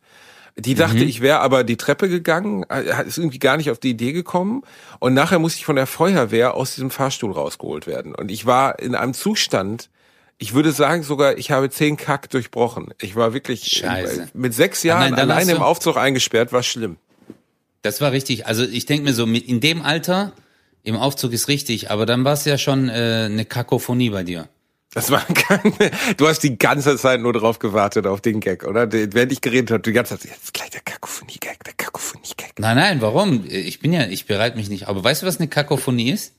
[0.58, 3.78] Die dachte, ich wäre aber die Treppe gegangen, äh, hat- ist irgendwie gar nicht auf
[3.80, 4.62] die Idee gekommen.
[5.00, 8.16] Und nachher musste ich von der Feuerwehr aus diesem Fahrstuhl rausgeholt werden.
[8.16, 9.90] Und ich war in einem Zustand,
[10.38, 12.94] ich würde sagen sogar, ich habe zehn Kack durchbrochen.
[13.02, 14.22] Ich war wirklich Scheiße.
[14.24, 16.96] äh, mit sechs Jahren nein, alleine im Aufzug eingesperrt, war schlimm.
[17.82, 18.48] Das war richtig.
[18.48, 20.32] Also ich denke mir so, in dem Alter,
[20.84, 24.48] im Aufzug ist richtig, aber dann war es ja schon äh, eine Kakophonie bei dir.
[24.96, 28.90] Das war keine, du hast die ganze Zeit nur drauf gewartet auf den Gag, oder?
[28.92, 32.60] Während ich geredet habe, die ganze Zeit, jetzt gleich der Kakophonie-Gag, der Kakophonie-Gag.
[32.60, 33.44] Nein, nein, warum?
[33.46, 34.88] Ich bin ja, ich bereite mich nicht.
[34.88, 36.34] Aber weißt du, was eine Kakophonie ist?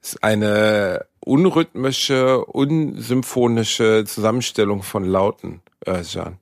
[0.00, 6.38] Das ist eine unrhythmische, unsymphonische Zusammenstellung von Lauten, äh, Jan.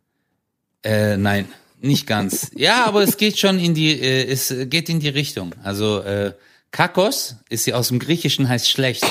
[0.83, 1.49] Äh, nein,
[1.81, 2.51] nicht ganz.
[2.55, 5.55] Ja, aber es geht schon in die, äh, es geht in die Richtung.
[5.63, 6.35] Also äh,
[6.71, 9.07] Kakos ist ja aus dem Griechischen heißt schlecht.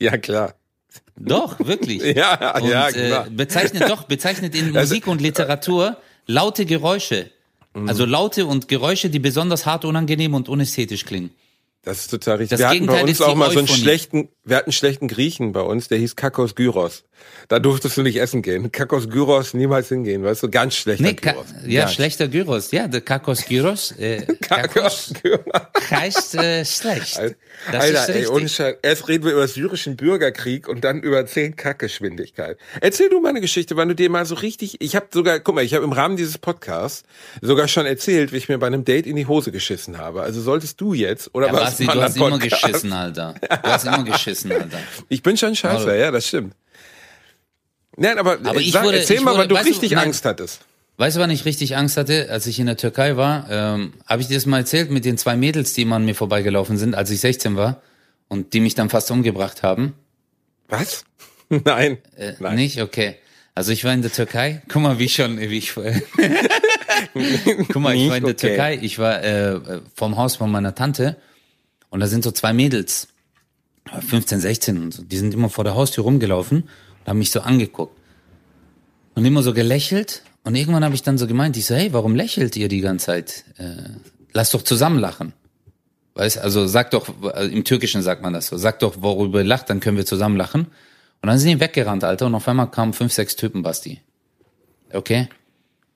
[0.00, 0.54] Ja, klar.
[1.18, 2.02] Doch, wirklich.
[2.16, 3.26] Ja, Und, ja, klar.
[3.26, 7.30] äh, bezeichnet doch, bezeichnet in Also- Musik und Literatur laute Geräusche.
[7.74, 7.88] Mhm.
[7.88, 11.30] Also laute und Geräusche, die besonders hart, unangenehm und unästhetisch klingen.
[11.82, 12.50] Das ist total richtig.
[12.50, 14.66] Das wir hatten bei Gegenteil uns ist die auch mal so einen schlechten, wir hatten
[14.66, 17.04] einen schlechten Griechen bei uns, der hieß Kakos Gyros.
[17.48, 18.72] Da durftest du nicht essen gehen.
[18.72, 21.46] Kakos Gyros niemals hingehen, weißt du, ganz schlechter Nee, Ka Gyros.
[21.64, 21.94] ja, Ganz.
[21.94, 22.70] schlechter Gyros.
[22.72, 23.92] Ja, der Kakos Gyros.
[23.92, 25.44] Äh, Kakos Gyros.
[25.90, 27.20] heißt äh, schlecht.
[27.70, 28.76] Das Alter, ey, Scheiß.
[28.82, 32.58] Erst reden wir über den syrischen Bürgerkrieg und dann über zehn Kackgeschwindigkeit.
[32.80, 35.54] Erzähl du mal eine Geschichte, wann du dir mal so richtig, ich habe sogar, guck
[35.54, 37.04] mal, ich habe im Rahmen dieses Podcasts
[37.40, 40.22] sogar schon erzählt, wie ich mir bei einem Date in die Hose geschissen habe.
[40.22, 41.76] Also solltest du jetzt, oder ja, was?
[41.78, 42.62] Du hast anderen immer Podcast?
[42.62, 43.34] geschissen, Alter.
[43.40, 44.78] Du hast immer geschissen, Alter.
[45.08, 46.54] Ich bin schon scheiße, ja, das stimmt.
[47.96, 49.90] Nein, aber, Aber ich sag, wurde- erzähl ich mal, wurde- wann du weißt du, richtig
[49.92, 50.04] nein.
[50.06, 50.60] Angst hattest.
[50.98, 53.46] Weißt du, wann ich richtig Angst hatte, als ich in der Türkei war?
[53.50, 56.14] Ähm, Habe ich dir das mal erzählt mit den zwei Mädels, die immer an mir
[56.14, 57.82] vorbeigelaufen sind, als ich 16 war
[58.28, 59.94] und die mich dann fast umgebracht haben?
[60.68, 61.04] Was?
[61.48, 61.98] Nein.
[62.16, 62.56] Äh, Nein.
[62.56, 62.80] Nicht?
[62.80, 63.16] Okay.
[63.54, 64.62] Also ich war in der Türkei.
[64.68, 65.74] Guck mal, wie schon, wie ich.
[65.74, 65.84] Guck
[67.82, 68.48] mal, ich war in der okay.
[68.48, 68.78] Türkei.
[68.80, 69.60] Ich war äh,
[69.94, 71.16] vom Haus von meiner Tante
[71.90, 73.08] und da sind so zwei Mädels,
[74.08, 75.02] 15, 16 und so.
[75.02, 76.68] Die sind immer vor der Haustür rumgelaufen
[77.06, 77.96] und haben mich so angeguckt
[79.14, 80.22] und immer so gelächelt.
[80.44, 83.06] Und irgendwann habe ich dann so gemeint, ich so, hey, warum lächelt ihr die ganze
[83.06, 83.44] Zeit?
[83.58, 83.90] Äh,
[84.32, 85.32] lass doch zusammen lachen.
[86.14, 89.44] Weißt, also sag doch, also im Türkischen sagt man das so, sag doch, worüber ihr
[89.44, 90.66] lacht, dann können wir zusammen lachen.
[91.22, 94.00] Und dann sind die weggerannt, Alter, und auf einmal kamen fünf, sechs Typen, Basti.
[94.92, 95.28] Okay?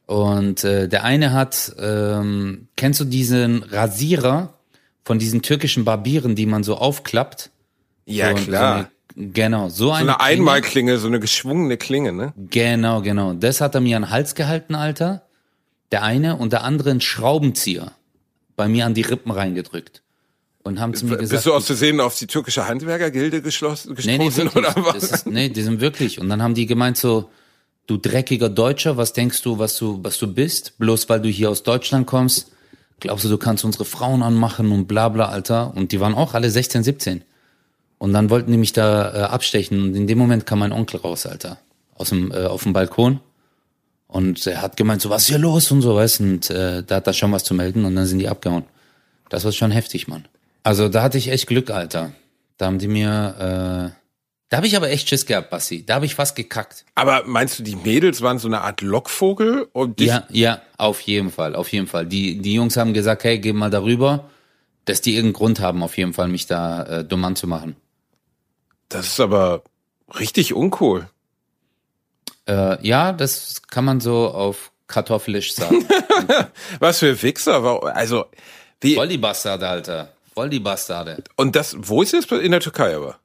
[0.07, 4.55] Und äh, der eine hat, ähm, kennst du diesen Rasierer
[5.05, 7.51] von diesen türkischen Barbieren, die man so aufklappt?
[8.07, 8.83] Ja, so, klar.
[8.83, 9.00] So
[9.33, 10.21] genau, so So eine, eine Klinge.
[10.21, 12.33] Einmalklinge, so eine geschwungene Klinge, ne?
[12.37, 13.35] Genau, genau.
[13.35, 15.23] Das hat er mir an den Hals gehalten, Alter.
[15.93, 17.93] Der eine und der andere einen Schraubenzieher
[18.57, 20.03] bei mir an die Rippen reingedrückt.
[20.63, 24.19] Und haben zu mir gesagt, Bist du aus Versehen auf die türkische Handwerkergilde geschlossen, nee,
[24.19, 24.77] nee, gestoßen wirklich.
[24.77, 25.05] oder was?
[25.11, 26.21] Ist, nee, die sind wirklich.
[26.21, 27.31] Und dann haben die gemeint so,
[27.87, 30.79] du dreckiger Deutscher, was denkst du, was du, was du bist?
[30.79, 32.53] Bloß weil du hier aus Deutschland kommst,
[33.01, 35.73] glaubst du, du kannst unsere Frauen anmachen und bla bla, Alter.
[35.75, 37.25] Und die waren auch alle 16, 17.
[38.01, 39.83] Und dann wollten die mich da äh, abstechen.
[39.83, 41.59] Und in dem Moment kam mein Onkel raus, Alter.
[41.95, 43.21] Aus dem, äh, auf dem Balkon.
[44.07, 46.97] Und er hat gemeint, so, was ist hier los und so, weißt Und äh, da
[46.97, 48.65] hat er schon was zu melden und dann sind die abgehauen.
[49.29, 50.25] Das war schon heftig, Mann.
[50.63, 52.13] Also da hatte ich echt Glück, Alter.
[52.57, 54.01] Da haben die mir, äh,
[54.49, 55.85] da habe ich aber echt Schiss gehabt, Bassi.
[55.85, 56.87] Da habe ich fast gekackt.
[56.95, 59.69] Aber meinst du, die Mädels waren so eine Art Lockvogel?
[59.75, 62.07] Und Ja, ja, auf jeden Fall, auf jeden Fall.
[62.07, 64.31] Die, die Jungs haben gesagt, hey, geh mal darüber,
[64.87, 67.77] dass die irgendeinen Grund haben, auf jeden Fall mich da äh, dumm anzumachen.
[68.91, 69.63] Das ist aber
[70.19, 71.09] richtig uncool.
[72.47, 75.87] Äh, ja, das kann man so auf kartoffelisch sagen.
[76.81, 77.63] Was für Wichser.
[77.97, 78.27] Also,
[78.81, 80.13] wie, Voll die Bastarde, Alter.
[80.35, 81.23] Voll die Bastarde.
[81.37, 82.27] und das, wo ist das?
[82.27, 83.19] In der Türkei aber.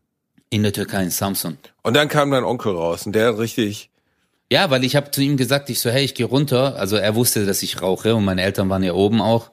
[0.49, 1.57] In der Türkei, in Samsun.
[1.81, 3.89] Und dann kam dein Onkel raus und der hat richtig,
[4.51, 6.75] Ja, weil ich habe zu ihm gesagt, ich so, hey, ich gehe runter.
[6.75, 9.49] Also er wusste, dass ich rauche und meine Eltern waren ja oben auch.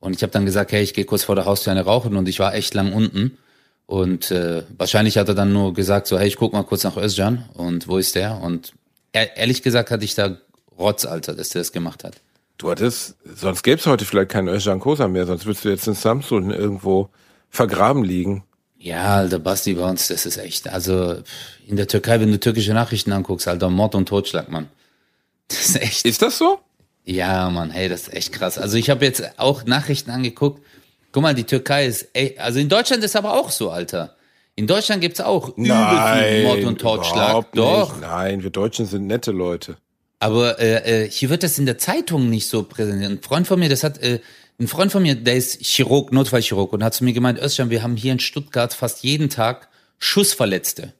[0.00, 2.28] Und ich habe dann gesagt, hey, ich gehe kurz vor der Haustür eine rauchen und
[2.28, 3.38] ich war echt lang unten.
[3.92, 6.96] Und äh, wahrscheinlich hat er dann nur gesagt, so, hey, ich guck mal kurz nach
[6.96, 8.40] Özcan und wo ist der?
[8.40, 8.72] Und
[9.12, 10.38] er, ehrlich gesagt hatte ich da
[10.78, 12.14] Rotz, Alter, dass der das gemacht hat.
[12.56, 15.86] du hattest, sonst gäbe es heute vielleicht keinen Özcan Kosa mehr, sonst würdest du jetzt
[15.86, 17.10] in Samsung irgendwo
[17.50, 18.44] vergraben liegen.
[18.78, 21.16] Ja, Alter, Basti bei uns, das ist echt, also
[21.66, 24.68] in der Türkei, wenn du türkische Nachrichten anguckst, Alter, Mord und Totschlag, Mann.
[25.48, 26.60] Das ist echt Ist das so?
[27.04, 28.56] Ja, Mann, hey, das ist echt krass.
[28.56, 30.62] Also ich habe jetzt auch Nachrichten angeguckt.
[31.12, 34.16] Guck mal, die Türkei ist, ey, also in Deutschland ist aber auch so, Alter.
[34.54, 37.52] In Deutschland gibt's auch übel viel Mord und Totschlag.
[37.52, 38.00] Doch.
[38.00, 39.76] Nein, wir Deutschen sind nette Leute.
[40.18, 43.10] aber äh, äh, hier wird das in der Zeitung nicht so präsentiert.
[43.10, 44.20] Ein Freund von mir, das hat, äh,
[44.60, 47.82] ein Freund von mir, der ist Chirurg, Notfallchirurg und hat zu mir gemeint, Özcan, wir
[47.82, 50.92] haben hier in Stuttgart fast jeden Tag Schussverletzte.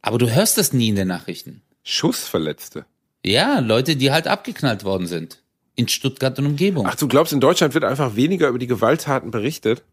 [0.00, 1.62] Aber du hörst das nie in den Nachrichten.
[1.82, 2.86] Schussverletzte.
[3.24, 5.42] Ja, Leute, die halt abgeknallt worden sind.
[5.76, 6.86] In Stuttgart und Umgebung.
[6.88, 9.84] Ach, du glaubst, in Deutschland wird einfach weniger über die Gewalttaten berichtet?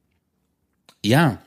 [1.04, 1.40] Ja.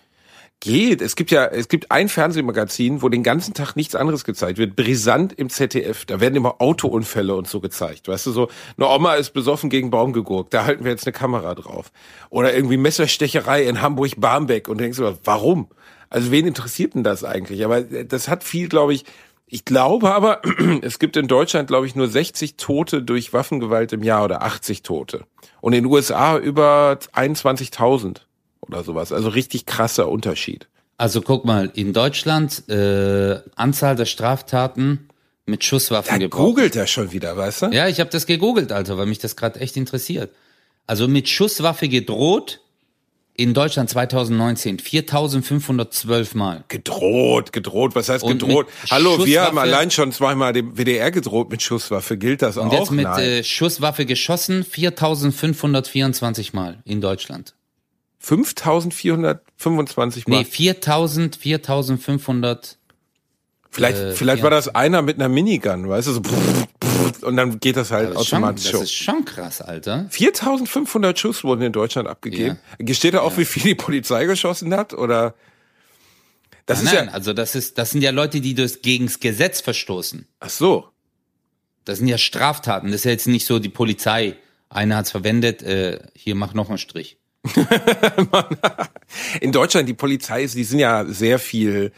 [0.61, 1.03] Geht.
[1.03, 4.77] Es gibt ja, es gibt ein Fernsehmagazin, wo den ganzen Tag nichts anderes gezeigt wird.
[4.77, 6.05] Brisant im ZDF.
[6.07, 8.09] Da werden immer Autounfälle und so gezeigt.
[8.09, 10.55] Weißt du, so, eine Oma ist besoffen gegen Baum gegurkt.
[10.55, 11.93] Da halten wir jetzt eine Kamera drauf.
[12.31, 14.69] Oder irgendwie Messerstecherei in Hamburg-Barmbek.
[14.69, 15.69] Und du denkst du, warum?
[16.09, 17.65] Also wen interessiert denn das eigentlich?
[17.65, 19.05] Aber das hat viel, glaube ich,
[19.47, 20.43] ich glaube aber,
[20.83, 24.83] es gibt in Deutschland, glaube ich, nur 60 Tote durch Waffengewalt im Jahr oder 80
[24.83, 25.25] Tote.
[25.61, 28.19] Und in den USA über 21.000
[28.61, 29.13] oder sowas.
[29.13, 30.69] Also richtig krasser Unterschied.
[30.99, 35.09] Also guck mal, in Deutschland äh, Anzahl der Straftaten
[35.45, 36.43] mit Schusswaffen Da gebraucht.
[36.43, 37.67] googelt er schon wieder, weißt du?
[37.67, 40.35] Ja, ich habe das gegoogelt, Alter, weil mich das gerade echt interessiert.
[40.87, 42.61] Also mit Schusswaffe gedroht
[43.39, 46.65] In Deutschland 2019 4512 Mal.
[46.69, 47.95] Gedroht, gedroht.
[47.95, 48.67] Was heißt Und gedroht?
[48.91, 52.17] Hallo, wir haben allein schon zweimal dem WDR gedroht mit Schusswaffe.
[52.17, 52.73] Gilt das Und auch?
[52.73, 53.23] jetzt mit Nein.
[53.23, 57.53] äh, Schusswaffe geschossen 4524 Mal in Deutschland.
[58.21, 60.39] 5425 Mal.
[60.39, 62.79] Nee, 4000, 4500.
[63.71, 66.23] vielleicht äh, vielleicht war das einer mit einer Minigun, weißt du, so
[67.23, 70.07] und dann geht das halt Das ist, schon, automatisch das ist schon krass, Alter.
[70.11, 72.59] 4500 Schuss wurden in Deutschland abgegeben.
[72.93, 74.93] Steht da auch, wie viel die Polizei geschossen hat?
[74.95, 75.35] Oder?
[76.67, 79.21] Das Nein, ist nein, ja, also das ist, das sind ja Leute, die das gegens
[79.21, 80.27] Gesetz verstoßen.
[80.41, 80.89] ach so.
[81.85, 82.89] Das sind ja Straftaten.
[82.89, 84.35] Das ist ja jetzt nicht so die Polizei.
[84.69, 87.19] Einer hat's verwendet, äh, hier mach noch einen Strich.
[89.41, 91.93] In Deutschland, die Polizei, ist- die sind ja sehr viel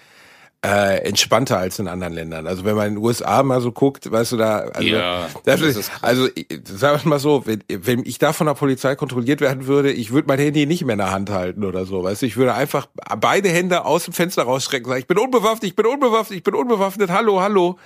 [0.64, 2.46] äh, entspannter als in anderen Ländern.
[2.46, 5.60] Also wenn man in den USA mal so guckt, weißt du da, also, Ja, das
[5.60, 6.28] das ist, also
[6.64, 10.10] sagen wir mal so, wenn, wenn ich da von der Polizei kontrolliert werden würde, ich
[10.10, 12.54] würde mein Handy nicht mehr in der Hand halten oder so, weißt du, ich würde
[12.54, 12.88] einfach
[13.20, 16.44] beide Hände aus dem Fenster rausstrecken und sagen, ich bin unbewaffnet, ich bin unbewaffnet, ich
[16.44, 17.78] bin unbewaffnet, hallo, hallo.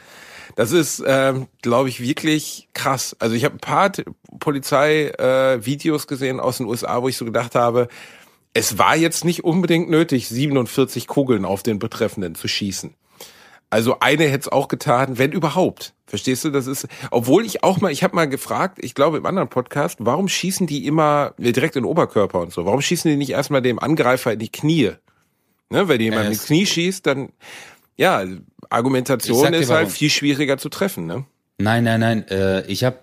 [0.55, 3.17] Das ist, ähm, glaube ich, wirklich krass.
[3.19, 3.91] Also ich habe ein paar
[4.39, 7.89] Polizei-Videos äh, gesehen aus den USA, wo ich so gedacht habe,
[8.55, 12.95] es war jetzt nicht unbedingt nötig, 47 Kugeln auf den Betreffenden zu schießen.
[13.71, 15.95] Also eine hätte es auch getan, wenn überhaupt.
[16.07, 16.51] Verstehst du?
[16.51, 19.97] Das ist, obwohl ich auch mal, ich habe mal gefragt, ich glaube im anderen Podcast,
[20.01, 22.67] warum schießen die immer direkt in den Oberkörper und so?
[22.67, 24.91] Warum schießen die nicht erstmal dem Angreifer in die Knie?
[25.71, 27.31] Ne, wenn jemand ins es- Knie schießt, dann
[27.97, 28.25] ja,
[28.69, 31.25] Argumentation ist halt viel schwieriger zu treffen, ne?
[31.59, 32.29] Nein, nein, nein.
[32.29, 32.99] Äh, ich habe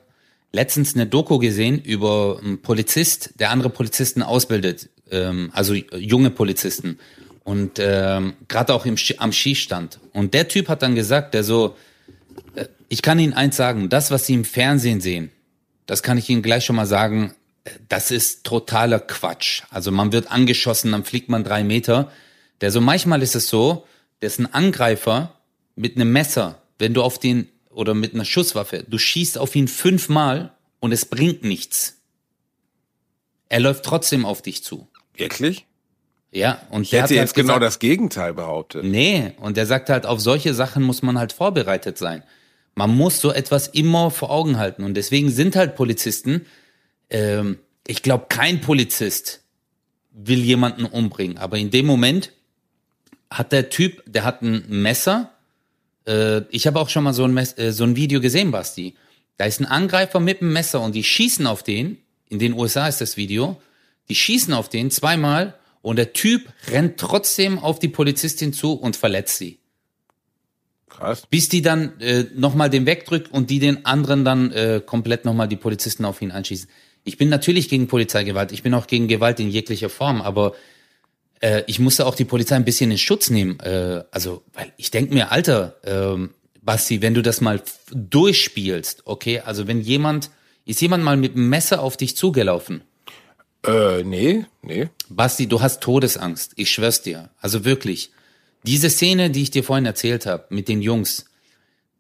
[0.52, 7.00] letztens eine Doku gesehen über einen Polizist, der andere Polizisten ausbildet, ähm, also junge Polizisten
[7.44, 10.00] und ähm, gerade auch im, am Skistand.
[10.14, 11.76] Und der Typ hat dann gesagt, der so,
[12.56, 15.32] äh, ich kann Ihnen eins sagen, das, was Sie im Fernsehen sehen,
[15.86, 19.64] das kann ich Ihnen gleich schon mal sagen, äh, das ist totaler Quatsch.
[19.72, 22.12] Also man wird angeschossen, dann fliegt man drei Meter.
[22.62, 23.88] Der so, manchmal ist es so,
[24.20, 25.34] dass ein Angreifer
[25.76, 29.68] mit einem Messer, wenn du auf den, oder mit einer Schusswaffe, du schießt auf ihn
[29.68, 31.96] fünfmal und es bringt nichts.
[33.48, 34.88] Er läuft trotzdem auf dich zu.
[35.20, 35.66] Wirklich?
[36.32, 38.84] Ja, und Ich der hätte hat jetzt halt genau gesagt, das Gegenteil behauptet.
[38.84, 42.24] Nee, und der sagt halt, auf solche Sachen muss man halt vorbereitet sein.
[42.76, 44.84] Man muss so etwas immer vor Augen halten.
[44.84, 46.46] Und deswegen sind halt Polizisten,
[47.10, 49.42] ähm, ich glaube, kein Polizist
[50.12, 51.38] will jemanden umbringen.
[51.38, 52.32] Aber in dem Moment
[53.32, 55.32] hat der Typ, der hat ein Messer.
[56.08, 58.96] Äh, ich habe auch schon mal so ein, Mess, äh, so ein Video gesehen, Basti.
[59.38, 61.98] Da ist ein Angreifer mit einem Messer und die schießen auf den.
[62.28, 63.60] In den USA ist das Video.
[64.10, 68.96] Die schießen auf den zweimal und der Typ rennt trotzdem auf die Polizistin zu und
[68.96, 69.60] verletzt sie.
[70.90, 71.24] Krass.
[71.30, 75.48] Bis die dann äh, nochmal den wegdrückt und die den anderen dann äh, komplett nochmal
[75.48, 76.70] die Polizisten auf ihn anschießen.
[77.04, 80.54] Ich bin natürlich gegen Polizeigewalt, ich bin auch gegen Gewalt in jeglicher Form, aber
[81.40, 83.60] äh, ich musste auch die Polizei ein bisschen in Schutz nehmen.
[83.62, 89.40] Äh, also, weil ich denke mir, Alter, ähm, Basti, wenn du das mal durchspielst, okay,
[89.40, 90.30] also wenn jemand,
[90.66, 92.84] ist jemand mal mit einem Messer auf dich zugelaufen?
[93.66, 94.90] Äh, nee, nee.
[95.10, 96.54] Basti, du hast Todesangst.
[96.56, 97.30] Ich schwör's dir.
[97.40, 98.12] Also wirklich.
[98.64, 101.26] Diese Szene, die ich dir vorhin erzählt habe mit den Jungs,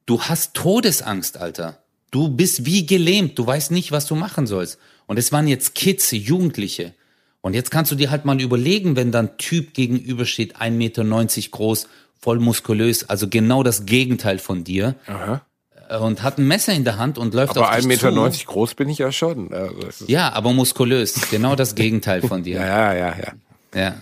[0.05, 1.83] du hast Todesangst, Alter.
[2.11, 3.37] Du bist wie gelähmt.
[3.37, 4.79] Du weißt nicht, was du machen sollst.
[5.05, 6.93] Und es waren jetzt Kids, Jugendliche.
[7.41, 11.03] Und jetzt kannst du dir halt mal überlegen, wenn dann Typ gegenübersteht, 1,90 Meter
[11.51, 11.87] groß,
[12.19, 14.95] voll muskulös, also genau das Gegenteil von dir.
[15.07, 15.45] Aha.
[15.89, 18.31] Äh, Und hat ein Messer in der Hand und läuft Aber auf dich 1,90 Meter
[18.31, 18.45] zu.
[18.45, 19.53] groß bin ich ja schon.
[19.53, 21.15] Also Ja, aber muskulös.
[21.29, 22.57] Genau das Gegenteil von dir.
[22.59, 23.33] ja, ja, ja,
[23.75, 23.95] ja.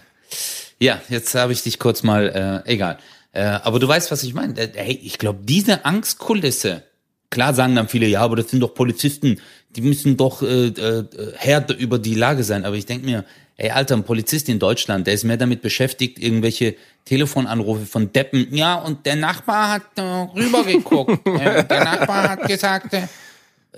[0.80, 1.02] Ja.
[1.10, 2.98] Jetzt habe ich dich kurz mal, äh, egal.
[3.32, 4.60] Äh, aber du weißt, was ich meine.
[4.60, 6.84] Äh, Hey, ich glaube, diese Angstkulisse,
[7.30, 9.40] klar sagen dann viele, ja, aber das sind doch Polizisten,
[9.76, 12.66] die müssen doch äh, äh, härter über die Lage sein.
[12.66, 13.26] Aber ich denke mir,
[13.58, 16.76] ey, Alter, ein Polizist in Deutschland, der ist mehr damit beschäftigt, irgendwelche
[17.08, 18.54] Telefonanrufe von Deppen.
[18.54, 21.26] Ja, und der Nachbar hat äh, rübergeguckt.
[21.40, 23.08] äh, der Nachbar hat gesagt, äh,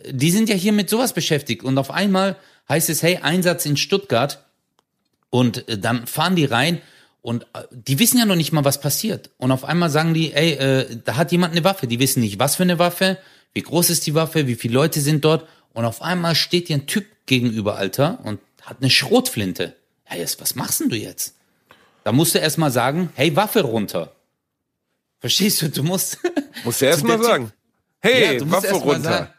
[0.09, 1.63] die sind ja hier mit sowas beschäftigt.
[1.63, 2.37] Und auf einmal
[2.67, 4.45] heißt es, hey, Einsatz in Stuttgart.
[5.29, 6.81] Und äh, dann fahren die rein
[7.21, 9.29] und äh, die wissen ja noch nicht mal, was passiert.
[9.37, 11.85] Und auf einmal sagen die, ey, äh, da hat jemand eine Waffe.
[11.85, 13.19] Die wissen nicht, was für eine Waffe,
[13.53, 15.47] wie groß ist die Waffe, wie viele Leute sind dort.
[15.73, 19.75] Und auf einmal steht dir ein Typ gegenüber, Alter, und hat eine Schrotflinte.
[20.11, 21.35] Jetzt, was machst denn du jetzt?
[22.03, 24.11] Da musst du erst mal sagen, hey, Waffe runter.
[25.19, 25.69] Verstehst du?
[25.69, 26.17] Du musst.
[26.63, 27.51] Musst du erst mal Der Typ- sagen.
[28.01, 29.01] Hey, ja, Waffe runter.
[29.01, 29.29] sagen,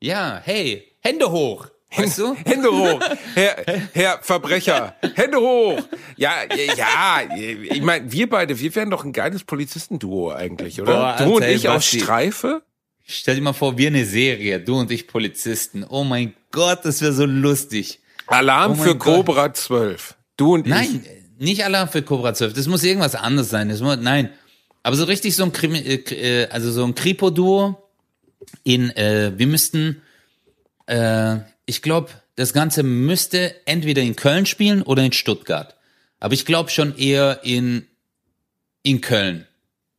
[0.00, 1.66] ja, hey, Hände hoch.
[1.96, 2.34] Weißt du?
[2.44, 3.00] Hände hoch,
[3.34, 3.56] Herr,
[3.94, 5.80] Herr Verbrecher, Hände hoch.
[6.16, 6.32] Ja,
[6.76, 10.92] ja, ich meine, wir beide, wir wären doch ein geiles Polizistenduo eigentlich, oder?
[10.92, 11.82] Boah, du und ich auf.
[11.82, 12.62] Streife?
[13.06, 15.82] Stell dir mal vor, wir eine Serie, du und ich Polizisten.
[15.88, 18.00] Oh mein Gott, das wäre so lustig.
[18.26, 18.98] Alarm Oh für.
[18.98, 20.14] Cobra 12.
[20.36, 20.70] Du und ich.
[20.70, 21.06] Nein,
[21.38, 22.54] nicht Alarm für Cobra 12.
[22.54, 23.68] Das muss irgendwas anderes sein.
[23.68, 24.30] Das muss, nein.
[24.82, 27.76] Aber so richtig so ein Krimi, äh, äh, also so ein Kripo-Duo
[28.64, 30.02] in, äh, wir müssten,
[30.86, 31.36] äh,
[31.66, 35.76] ich glaube, das Ganze müsste entweder in Köln spielen oder in Stuttgart.
[36.20, 37.86] Aber ich glaube schon eher in,
[38.82, 39.46] in Köln.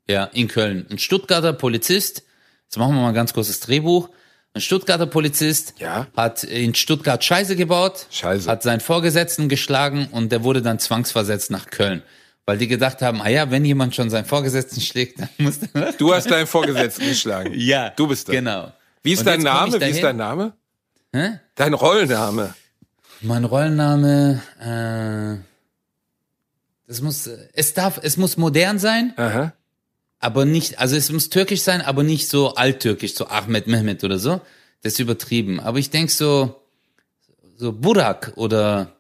[0.08, 0.88] Ja, in Köln.
[0.90, 2.24] Ein Stuttgarter Polizist,
[2.66, 4.10] jetzt machen wir mal ein ganz kurzes Drehbuch.
[4.54, 6.08] Ein Stuttgarter Polizist Ja.
[6.18, 8.50] hat in Stuttgart Scheiße gebaut, Scheiße.
[8.50, 12.02] hat seinen Vorgesetzten geschlagen und der wurde dann zwangsversetzt nach Köln.
[12.46, 15.92] Weil die gedacht haben, ah ja, wenn jemand schon seinen Vorgesetzten schlägt, dann muss der...
[16.00, 17.52] Du hast deinen Vorgesetzten geschlagen.
[17.56, 18.34] Ja, Du bist das.
[18.34, 18.72] Genau.
[19.04, 19.80] Wie ist Und dein Name?
[19.80, 20.54] Wie ist dein Name?
[21.14, 21.40] Hä?
[21.56, 22.54] Dein Rollname.
[23.22, 25.44] Mein Rollenname, äh,
[26.88, 29.54] das muss, äh, es darf, es muss modern sein, Aha.
[30.20, 34.20] Aber nicht, also es muss türkisch sein, aber nicht so alttürkisch, so Ahmed Mehmet oder
[34.20, 34.42] so.
[34.82, 35.60] Das ist übertrieben.
[35.60, 36.62] Aber ich denk so,
[37.58, 38.94] so Burak oder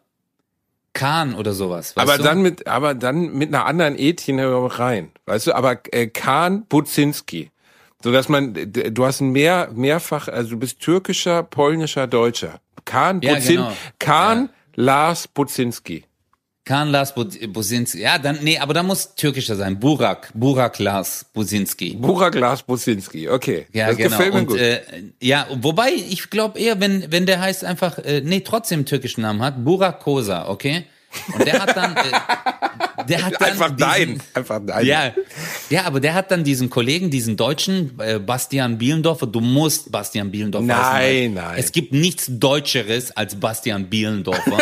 [0.93, 1.93] Khan oder sowas.
[1.95, 2.23] Aber du?
[2.23, 5.11] dann mit, aber dann mit einer anderen Ethnie rein.
[5.25, 7.51] Weißt du, aber äh, Khan Budzinski.
[8.01, 12.61] So dass man, du hast ein mehr, mehrfach, also du bist türkischer, polnischer, deutscher.
[12.85, 13.73] Khan Ja, Budzin, genau.
[13.99, 16.05] Khan Lars Budzinski.
[16.69, 17.99] Khan Lars Bu- Buzinski.
[17.99, 19.79] Ja, dann, nee, aber da muss türkischer sein.
[19.79, 21.95] Burak, Burak Lars Buzinski.
[21.95, 23.27] Burak Lars Budzinski.
[23.27, 23.65] Okay.
[23.73, 24.09] Ja, das genau.
[24.11, 24.59] gefällt mir und, gut.
[24.59, 24.81] Äh,
[25.19, 29.41] ja, wobei ich glaube eher, wenn wenn der heißt einfach, äh, nee, trotzdem türkischen Namen
[29.41, 30.85] hat, Burak Kosa, okay?
[31.33, 34.21] Und der hat dann, äh, der hat dann einfach diesen, dein.
[34.33, 34.85] Einfach dein.
[34.85, 35.11] Ja,
[35.69, 39.27] ja, aber der hat dann diesen Kollegen, diesen Deutschen, äh, Bastian Bielendorfer.
[39.27, 41.55] Du musst Bastian Bielendorfer Nein, nein.
[41.57, 44.57] Es gibt nichts Deutscheres als Bastian Bielendorfer,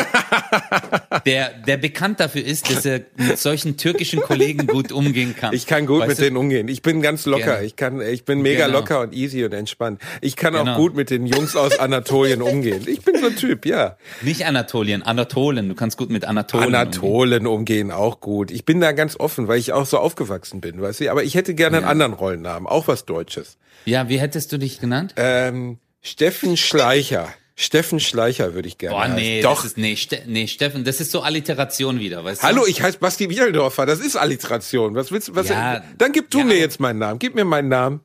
[1.25, 5.53] der der bekannt dafür ist, dass er mit solchen türkischen Kollegen gut umgehen kann.
[5.53, 6.23] Ich kann gut Weißt mit du?
[6.23, 6.67] denen umgehen.
[6.67, 7.55] Ich bin ganz locker.
[7.55, 7.65] Genau.
[7.65, 8.79] Ich kann, ich bin mega Genau.
[8.79, 10.01] locker und easy und entspannt.
[10.21, 10.77] Ich kann auch Genau.
[10.77, 12.83] gut mit den Jungs aus Anatolien umgehen.
[12.87, 13.97] Ich bin so ein Typ, ja.
[14.21, 15.69] Nicht Anatolien, Anatolen.
[15.69, 16.65] Du kannst gut mit Anatolen.
[16.65, 16.75] umgehen.
[16.75, 18.51] Anatolen umgehen auch gut.
[18.51, 21.11] Ich bin da ganz offen, weil ich auch so aufgewachsen bin, weißt du.
[21.11, 23.57] Aber ich hätte gerne einen anderen Rollennamen, auch was Deutsches.
[23.85, 25.13] Ja, wie hättest du dich genannt?
[25.17, 27.27] Ähm, Steffen Schleicher.
[27.59, 28.95] Steffen Schleicher würde ich gerne.
[28.95, 29.55] Boah, nee, Doch.
[29.55, 32.47] das ist, nee, Ste nee, Steffen, das ist so Alliteration wieder, weißt du?
[32.47, 33.87] Hallo, ich heiße Basti Bielendorfer.
[33.87, 34.93] Das ist Alliteration.
[34.93, 35.35] Was willst du?
[35.35, 37.17] Was, Ja, dann gib du ja, mir jetzt meinen Namen.
[37.17, 38.01] Gib mir meinen Namen.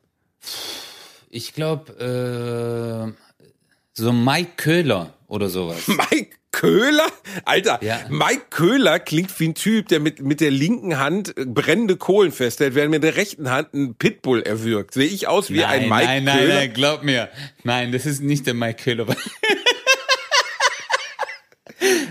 [1.29, 3.51] Ich glaube, äh,
[3.93, 5.87] so Mike Köhler oder sowas.
[5.87, 7.07] Mike Köhler?
[7.43, 7.99] Alter, Ja.
[8.09, 12.75] Mike Köhler klingt wie ein Typ, der mit, mit der linken Hand brennende Kohlen festhält,
[12.75, 14.93] während mit der rechten Hand einen Pitbull erwürgt.
[14.93, 16.53] Sehe ich aus wie ein Mike nein, nein, Köhler?
[16.55, 17.27] nein, glaub mir.
[17.63, 19.05] Nein, das ist nicht der Mike Köhler.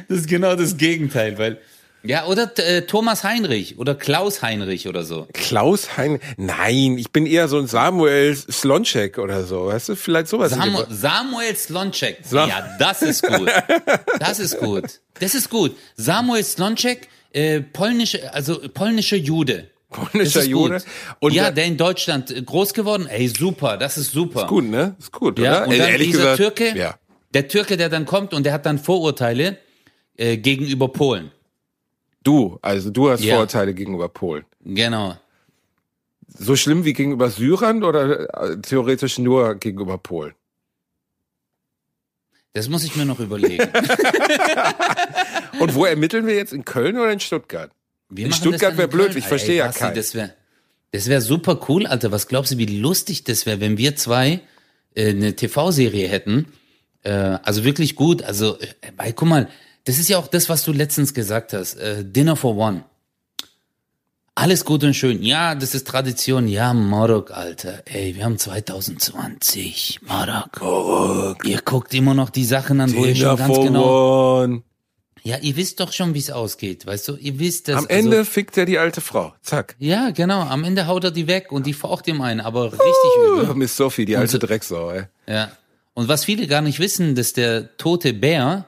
[0.08, 1.58] das ist genau das Gegenteil, weil,
[2.04, 5.26] ja, oder äh, Thomas Heinrich oder Klaus Heinrich oder so.
[5.32, 6.18] Klaus Hein?
[6.36, 9.66] Nein, ich bin eher so ein Samuel Slonczek oder so.
[9.66, 10.52] Weißt du, vielleicht sowas.
[10.52, 12.18] Samu Samuel Slonczek.
[12.24, 13.48] Sa- Ja, das ist gut.
[14.18, 14.84] Das ist gut.
[15.20, 15.76] Das ist gut.
[15.96, 19.68] Samuel Slonczek, äh, polnische, also polnischer Jude.
[19.90, 20.82] Polnischer ist Jude.
[21.20, 23.06] Und ja, der in Deutschland äh, groß geworden.
[23.06, 24.46] Ey, super, das ist super.
[24.46, 24.96] Gut, ne?
[24.98, 25.66] Ist gut, Ja, oder?
[25.68, 26.94] und Äh, dann dieser Türke, Ja.
[27.34, 29.58] der Türke, der dann kommt und der hat dann Vorurteile
[30.16, 31.30] äh, gegenüber Polen.
[32.22, 33.34] Du, also du hast Ja.
[33.34, 34.44] Vorurteile gegenüber Polen.
[34.64, 35.16] Genau.
[36.28, 40.34] So schlimm wie gegenüber Syrern oder äh, theoretisch nur gegenüber Polen?
[42.54, 43.66] Das muss ich mir noch überlegen.
[45.60, 46.52] Und wo ermitteln wir jetzt?
[46.52, 47.70] In Köln oder in Stuttgart?
[48.10, 49.18] Wir In Stuttgart das dann wär in blöd, Köln.
[49.18, 49.94] ich verstehe ja keinen.
[49.94, 50.34] Das wäre
[50.92, 52.12] das wär super cool, Alter.
[52.12, 54.40] Was glaubst du, wie lustig das wäre, wenn wir zwei
[54.94, 56.52] äh, eine TV-Serie hätten?
[57.02, 58.22] Äh, also wirklich gut.
[58.22, 58.66] Also, äh,
[58.98, 59.48] weil, guck mal,
[59.84, 61.74] das ist ja auch das, was du letztens gesagt hast.
[61.74, 62.84] Äh, Dinner for One.
[64.34, 65.22] Alles gut und schön.
[65.22, 66.48] Ja, das ist Tradition.
[66.48, 67.82] Ja, Marok, Alter.
[67.84, 70.00] Ey, wir haben 2020.
[70.02, 71.44] Marok.
[71.44, 74.42] Ihr guckt immer noch die Sachen an, wo ihr schon ganz genau.
[74.42, 74.62] one.
[75.24, 77.16] Ja, ihr wisst doch schon, wie es ausgeht, weißt du?
[77.16, 77.76] Ihr wisst das.
[77.76, 79.34] Am also- Ende fickt er die alte Frau.
[79.42, 79.76] Zack.
[79.78, 80.40] Ja, genau.
[80.40, 82.86] Am Ende haut er die weg und die faucht ihm ein, aber richtig
[83.18, 83.54] Oh, übel.
[83.54, 85.04] Miss Sophie, die alte so- Drecksau, ey.
[85.28, 85.52] Ja.
[85.94, 88.64] Und was viele gar nicht wissen, dass der tote Bär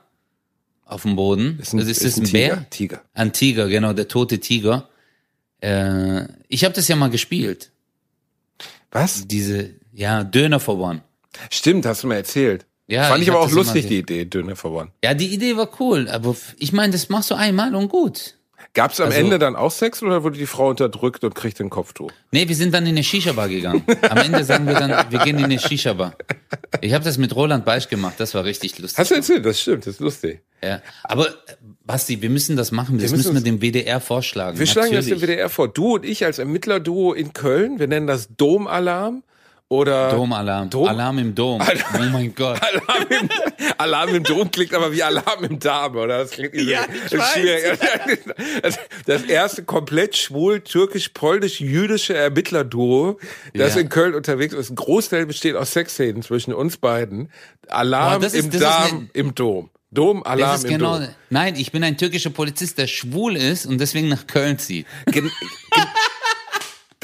[0.84, 2.56] auf dem Boden, Ist ein, das ist, ist das ein, Tiger.
[2.56, 2.70] Bär?
[2.70, 3.02] Tiger.
[3.14, 4.88] Ein Tiger, genau, der tote Tiger.
[5.60, 7.70] Äh, ich habe das ja mal gespielt.
[8.90, 9.26] Was?
[9.26, 11.02] Diese, ja, Döner for One.
[11.50, 12.66] Stimmt, hast du mir erzählt.
[12.86, 14.90] Ja, Fand ich, ich aber auch lustig, die Idee, Döner verworren.
[15.02, 18.36] Ja, die Idee war cool, aber ich meine, das machst du einmal und gut.
[18.74, 21.70] Gab's am Also- Ende dann auch Sex oder wurde die Frau unterdrückt und kriegt ein
[21.70, 22.10] Kopftuch?
[22.32, 23.84] Nee, wir sind dann in eine Shisha-Bar gegangen.
[24.10, 26.14] Am Ende sagen wir dann, wir gehen in eine Shisha-Bar.
[26.80, 28.98] Ich habe das mit Roland Beisch gemacht, das war richtig lustig.
[28.98, 29.46] Hast du erzählt?
[29.46, 30.40] Das stimmt, das ist lustig.
[30.62, 30.82] Ja.
[31.04, 31.32] Aber äh,
[31.86, 32.98] Basti, wir müssen das machen.
[32.98, 34.58] Das müssen müssen wir dem WDR vorschlagen.
[34.58, 35.36] Wir schlagen das dem Natürlich.
[35.36, 35.68] WDR vor.
[35.68, 39.22] Du und ich als Ermittlerduo in Köln, wir nennen das Domalarm
[39.70, 40.70] oder Domalarm.
[40.70, 40.86] Dom?
[40.88, 41.60] Alarm im Dom.
[41.60, 42.60] Oh mein Gott.
[42.62, 43.28] Alarm im,
[43.78, 46.18] Alarm im Dom klingt aber wie Alarm im Darm, oder?
[46.18, 47.78] Das klingt irgendwie Ja, ich das schwierig.
[48.62, 53.18] Das, das erste komplett schwul, türkisch, polnisch, jüdische Ermittlerduo,
[53.54, 53.80] das Ja.
[53.80, 54.70] in Köln unterwegs ist.
[54.70, 57.30] Ein Großteil besteht aus Sexszenen zwischen uns beiden.
[57.68, 59.70] Alarm Boah, ist- im Darm im Dom.
[59.90, 60.98] Dom, Alarm Das ist im genau.
[60.98, 61.08] Dom.
[61.30, 64.86] Nein, ich bin ein türkischer Polizist, der schwul ist und deswegen nach Köln zieht.
[65.06, 65.30] Gen gen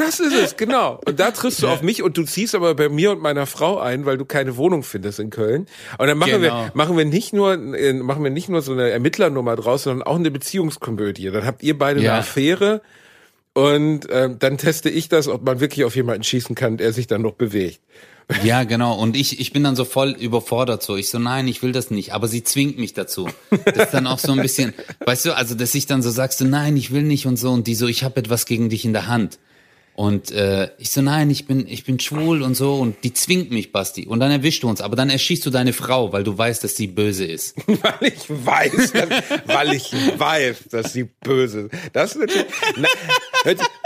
[0.00, 1.00] das ist es, genau.
[1.06, 3.78] Und da triffst du auf mich und du ziehst aber bei mir und meiner Frau
[3.78, 5.66] ein, weil du keine Wohnung findest in Köln.
[5.98, 6.64] Und dann machen Genau.
[6.64, 10.06] wir machen wir nicht nur äh, machen wir nicht nur so eine Ermittlernummer draus, sondern
[10.06, 11.30] auch eine Beziehungskomödie.
[11.30, 12.12] Dann habt ihr beide Ja.
[12.12, 12.82] eine Affäre
[13.52, 17.06] und ähm, dann teste ich das, ob man wirklich auf jemanden schießen kann, der sich
[17.06, 17.80] dann noch bewegt.
[18.44, 18.94] Ja, genau.
[18.96, 20.94] Und ich, ich bin dann so voll überfordert so.
[20.96, 22.14] Ich so, nein, ich will das nicht.
[22.14, 23.28] Aber sie zwingt mich dazu.
[23.64, 24.72] Das ist dann auch so ein bisschen,
[25.04, 27.50] weißt du, also dass ich dann so sagst, so, nein, ich will nicht und so.
[27.50, 29.40] Und die so, ich habe etwas gegen dich in der Hand.
[30.00, 32.76] Und äh, ich so, nein, ich bin, ich bin schwul und so.
[32.76, 34.06] Und die zwingt mich, Basti.
[34.06, 34.80] Und dann erwischst du uns.
[34.80, 37.54] Aber dann erschießt du deine Frau, weil du weißt, dass sie böse ist.
[37.66, 39.08] weil ich weiß, dass,
[39.44, 41.74] weil ich weiß, dass sie böse ist.
[41.92, 42.46] Das ist natürlich,
[42.78, 42.88] na,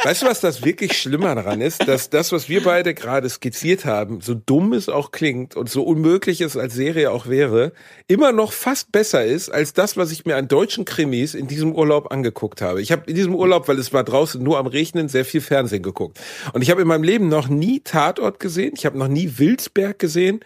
[0.05, 1.89] weißt du, was das wirklich Schlimmer daran ist?
[1.89, 5.83] Dass das, was wir beide gerade skizziert haben, so dumm es auch klingt und so
[5.83, 7.73] unmöglich es als Serie auch wäre,
[8.07, 11.75] immer noch fast besser ist als das, was ich mir an deutschen Krimis in diesem
[11.75, 12.83] Urlaub angeguckt habe.
[12.83, 15.83] Ich habe in diesem Urlaub, weil es war draußen nur am Regnen, sehr viel Fernsehen
[15.83, 16.21] geguckt.
[16.53, 19.99] Und ich habe in meinem Leben noch nie Tatort gesehen, ich habe noch nie Wilsberg
[19.99, 20.41] gesehen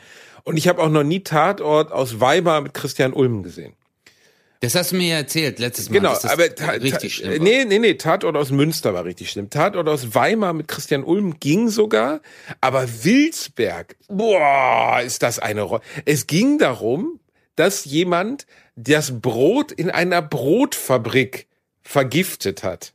[0.44, 3.74] und ich habe auch noch nie Tatort aus Weimar mit Christian Ulm gesehen.
[4.61, 5.98] Das hast du mir ja erzählt letztes Mal.
[5.98, 9.50] Genau, aber ta richtig ta schlimm nee, nee, nee, Tatort aus Münster war richtig schlimm.
[9.50, 12.20] Tatort aus Weimar mit Christian Ulm ging sogar,
[12.61, 15.82] aber Wilsberg, boah, ist das eine Rolle.
[16.04, 17.20] Es ging darum,
[17.54, 21.46] dass jemand das Brot in einer Brotfabrik
[21.82, 22.94] vergiftet hat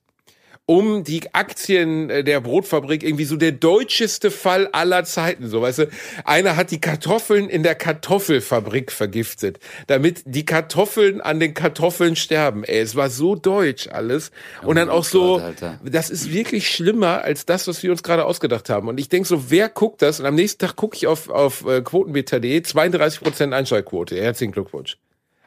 [0.65, 5.47] um die Aktien äh, der Brotfabrik irgendwie so der deutscheste Fall aller Zeiten.
[5.47, 5.89] So, weißt du,
[6.23, 12.63] einer hat die Kartoffeln in der Kartoffelfabrik vergiftet, damit die Kartoffeln an den Kartoffeln sterben.
[12.63, 14.31] Ey, es war so deutsch alles.
[14.61, 15.79] Und dann auch so, Gott, Alter.
[15.83, 18.87] das ist wirklich schlimmer als das, was wir uns gerade ausgedacht haben.
[18.87, 20.21] Und ich denk so, wer guckt das?
[20.21, 24.15] Und am nächsten Tag gucke ich auf, auf äh, quotenmeter.de, 32% Einschaltquote.
[24.15, 24.97] Herzlichen Glückwunsch.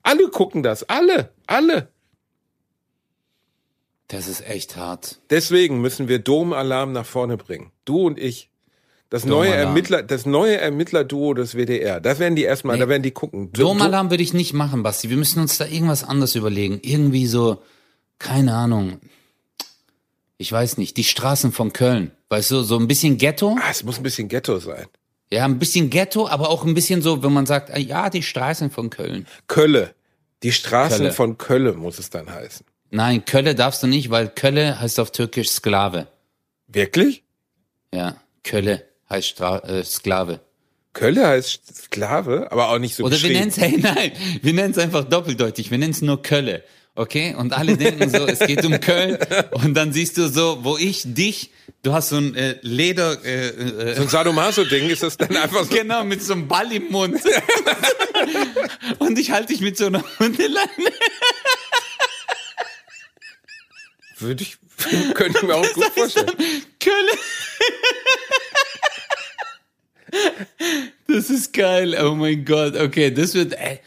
[0.02, 1.88] Alle gucken das, alle, alle.
[4.08, 5.18] Das ist echt hart.
[5.30, 7.72] Deswegen müssen wir Domalarm nach vorne bringen.
[7.84, 8.50] Du und ich.
[9.10, 9.52] Das neue.
[9.54, 12.00] Ermittler, das neue Ermittlerduo des WDR.
[12.00, 12.82] Da werden die erstmal, Nee.
[12.82, 13.52] da werden die gucken.
[13.52, 15.10] Domalarm würde ich nicht machen, Basti.
[15.10, 16.80] Wir müssen uns da irgendwas anderes überlegen.
[16.82, 17.62] Irgendwie so,
[18.18, 18.98] keine Ahnung.
[20.38, 22.10] Ich weiß nicht, die Straßen von Köln.
[22.28, 23.56] Weißt du, so ein bisschen Ghetto.
[23.60, 24.86] Ah, es muss ein bisschen Ghetto sein.
[25.30, 28.22] Ja, ein bisschen Ghetto, aber auch ein bisschen so, wenn man sagt, ah, ja, die
[28.22, 29.26] Straßen von Köln.
[29.48, 29.94] Kölle.
[30.42, 31.12] Die Straßen Kölle.
[31.12, 32.66] von Kölle muss es dann heißen.
[32.90, 36.06] Nein, Kölle darfst du nicht, weil Kölle heißt auf Türkisch Sklave.
[36.68, 37.22] Wirklich?
[37.92, 40.40] Ja, Kölle heißt Stra äh, Sklave.
[40.92, 43.38] Kölle heißt Sklave, aber auch nicht so Oder wir geschrieben.
[43.38, 44.12] nennen's, hey, nein,
[44.42, 45.70] wir nennen's einfach doppeldeutig.
[45.70, 46.64] Wir nennen's nur Kölle.
[46.94, 47.34] Okay?
[47.34, 49.18] Und alle denken so, es geht um Köln.
[49.50, 51.50] Und dann siehst du so, wo ich dich,
[51.82, 55.64] du hast so ein äh, Leder, äh, äh, So ein Sadomaso-Ding ist das dann einfach
[55.64, 55.74] so.
[55.76, 57.20] genau, mit so einem Ball im Mund.
[58.98, 60.66] Und ich halte dich mit so einer Hundeleine.
[64.18, 64.58] Würde ich,
[65.14, 66.30] könnte ich mir auch gut vorstellen.
[66.80, 67.12] Kölle.
[71.08, 71.96] Das ist geil.
[72.02, 72.76] Oh mein Gott.
[72.76, 73.80] Okay, das wird, ey.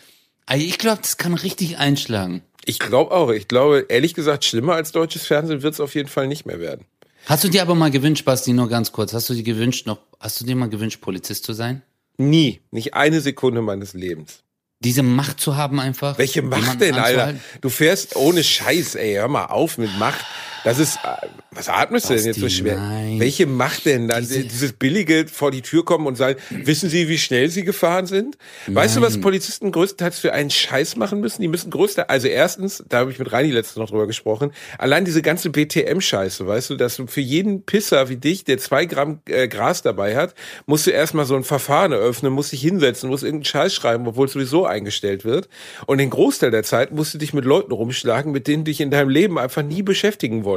[0.47, 2.41] Ey, Ich glaube, das kann richtig einschlagen.
[2.65, 3.29] Ich glaube auch.
[3.31, 6.59] Ich glaube, ehrlich gesagt, schlimmer als deutsches Fernsehen wird es auf jeden Fall nicht mehr
[6.59, 6.85] werden.
[7.25, 9.99] Hast du dir aber mal gewünscht, Basti, nur ganz kurz, hast du dir gewünscht noch,
[10.19, 11.81] hast du dir mal gewünscht, Polizist zu sein?
[12.17, 12.61] Nie.
[12.71, 14.43] Nicht eine Sekunde meines Lebens.
[14.81, 16.17] Diese Macht zu haben einfach?
[16.17, 17.35] Welche Macht denn, Alter?
[17.59, 20.25] Du fährst ohne Scheiß, ey, hör mal auf mit Macht.
[20.63, 22.75] Das ist, äh, was atmest du denn jetzt so schwer?
[22.77, 23.19] nein.
[23.19, 24.21] Welche Macht denn dann?
[24.21, 28.05] Diese- Dieses billige vor die Tür kommen und sagen, wissen Sie, wie schnell Sie gefahren
[28.07, 28.37] sind?
[28.67, 31.41] Weißt du, was Polizisten größtenteils für einen Scheiß machen müssen?
[31.41, 35.05] Die müssen größte, also erstens, da habe ich mit Reini letztens noch drüber gesprochen, allein
[35.05, 39.21] diese ganze BTM-Scheiße, weißt du, dass du für jeden Pisser wie dich, der zwei Gramm
[39.27, 40.33] äh, Gras dabei hat,
[40.65, 44.27] musst du erstmal so ein Verfahren eröffnen, musst dich hinsetzen, musst irgendeinen Scheiß schreiben, obwohl
[44.27, 45.49] es sowieso eingestellt wird.
[45.85, 48.81] Und den Großteil der Zeit musst du dich mit Leuten rumschlagen, mit denen du dich
[48.81, 50.48] in deinem Leben einfach nie beschäftigen wolltest.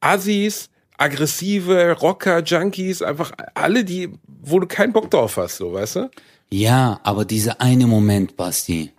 [0.00, 5.96] Assis, aggressive Rocker, Junkies, einfach alle, die, wo du keinen Bock drauf hast, so, weißt
[5.96, 6.10] du?
[6.50, 8.92] Ja, aber dieser eine Moment, Basti,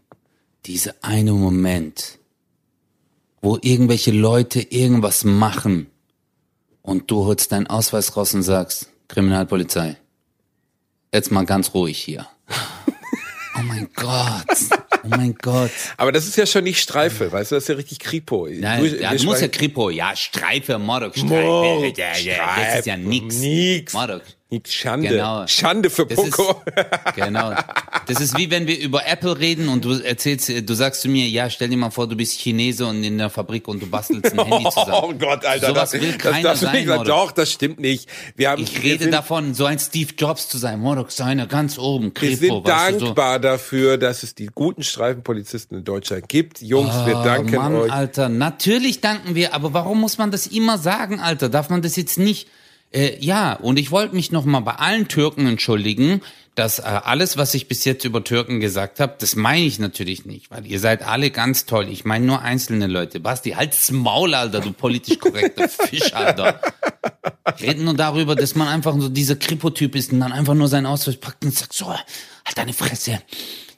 [0.66, 2.20] dieser eine Moment,
[3.42, 5.88] wo irgendwelche Leute irgendwas machen
[6.82, 9.98] und du holst deinen Ausweis raus und sagst, Kriminalpolizei,
[11.14, 12.28] jetzt mal ganz ruhig hier.
[13.56, 14.48] Oh mein Gott,
[15.04, 15.72] oh mein Gott.
[15.98, 18.48] Aber das ist ja schon nicht Streife, weißt du, das ist ja richtig Kripo.
[18.50, 22.80] Nein, Du- ja, du musst ja Kripo, ja, Streife, Mordok, Streife, Mord, ja, ja, das
[22.80, 23.36] ist ja Streife, nix.
[23.38, 23.94] nix.
[23.94, 24.22] Mordok.
[24.66, 25.10] Schande.
[25.10, 25.48] Genau.
[25.48, 26.62] Schande für Das ist, Poco.
[27.16, 27.54] genau.
[28.08, 31.28] Das ist wie wenn wir über Apple reden und du erzählst, du sagst zu mir,
[31.28, 34.38] ja, stell dir mal vor, du bist Chinese und in der Fabrik und du bastelst
[34.38, 34.94] ein Handy zusammen.
[35.02, 35.68] Oh Gott, Alter.
[35.70, 37.08] Sowas das, will das keiner du sein, nicht.
[37.08, 38.10] Doch, das stimmt nicht.
[38.36, 40.80] Wir haben, Ich wir rede sind, davon, so ein Steve Jobs zu sein.
[40.80, 43.06] Mordok, seiner ganz oben, Wir Kripo, sind weißt du, so.
[43.06, 46.62] dankbar dafür, dass es die guten Streifenpolizisten in Deutschland gibt.
[46.62, 47.92] Jungs, wir Oh, danken Mann, euch.
[47.92, 51.50] Alter, natürlich danken wir, aber warum muss man das immer sagen, Alter?
[51.50, 52.48] Darf man das jetzt nicht?
[52.94, 56.22] Äh, ja, und ich wollte mich noch mal bei allen Türken entschuldigen,
[56.56, 60.26] dass äh, alles, was ich bis jetzt über Türken gesagt habe, das meine ich natürlich
[60.26, 61.90] nicht, weil ihr seid alle ganz toll.
[61.90, 63.20] Ich meine nur einzelne Leute.
[63.20, 66.60] Basti, halt's Maul, Alter, du politisch korrekter Fisch, Alter.
[67.60, 70.86] Reden nur darüber, dass man einfach so dieser Kripo-Typ ist und dann einfach nur seinen
[70.86, 72.04] Ausweis packt und sagt so, halt
[72.56, 73.22] deine Fresse,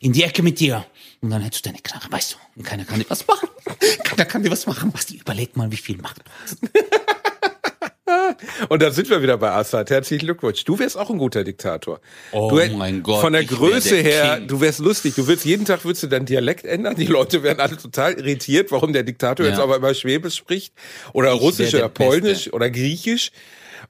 [0.01, 0.85] in die Ecke mit dir.
[1.21, 3.49] Und dann hättest du deine Knarre, weißt du, und keiner kann dir was machen.
[4.03, 4.91] Keiner kann dir was machen.
[4.91, 6.57] Basti, überleg mal, wie viel Macht du hast.
[8.69, 9.89] Und da sind wir wieder bei Assad.
[9.89, 10.63] Herzlichen Glückwunsch.
[10.63, 11.99] Du wärst auch ein guter Diktator.
[12.31, 14.47] Oh du, mein Gott, Von der Größe der her, King.
[14.47, 15.15] du wärst lustig.
[15.15, 16.95] Du würdest jeden Tag würdest du deinen Dialekt ändern.
[16.95, 19.51] Die Leute wären alle total irritiert, warum der Diktator Ja.
[19.51, 20.73] jetzt aber immer Schwäbisch spricht
[21.13, 22.51] oder Ich Russisch oder Polnisch Beste.
[22.51, 23.31] oder Griechisch.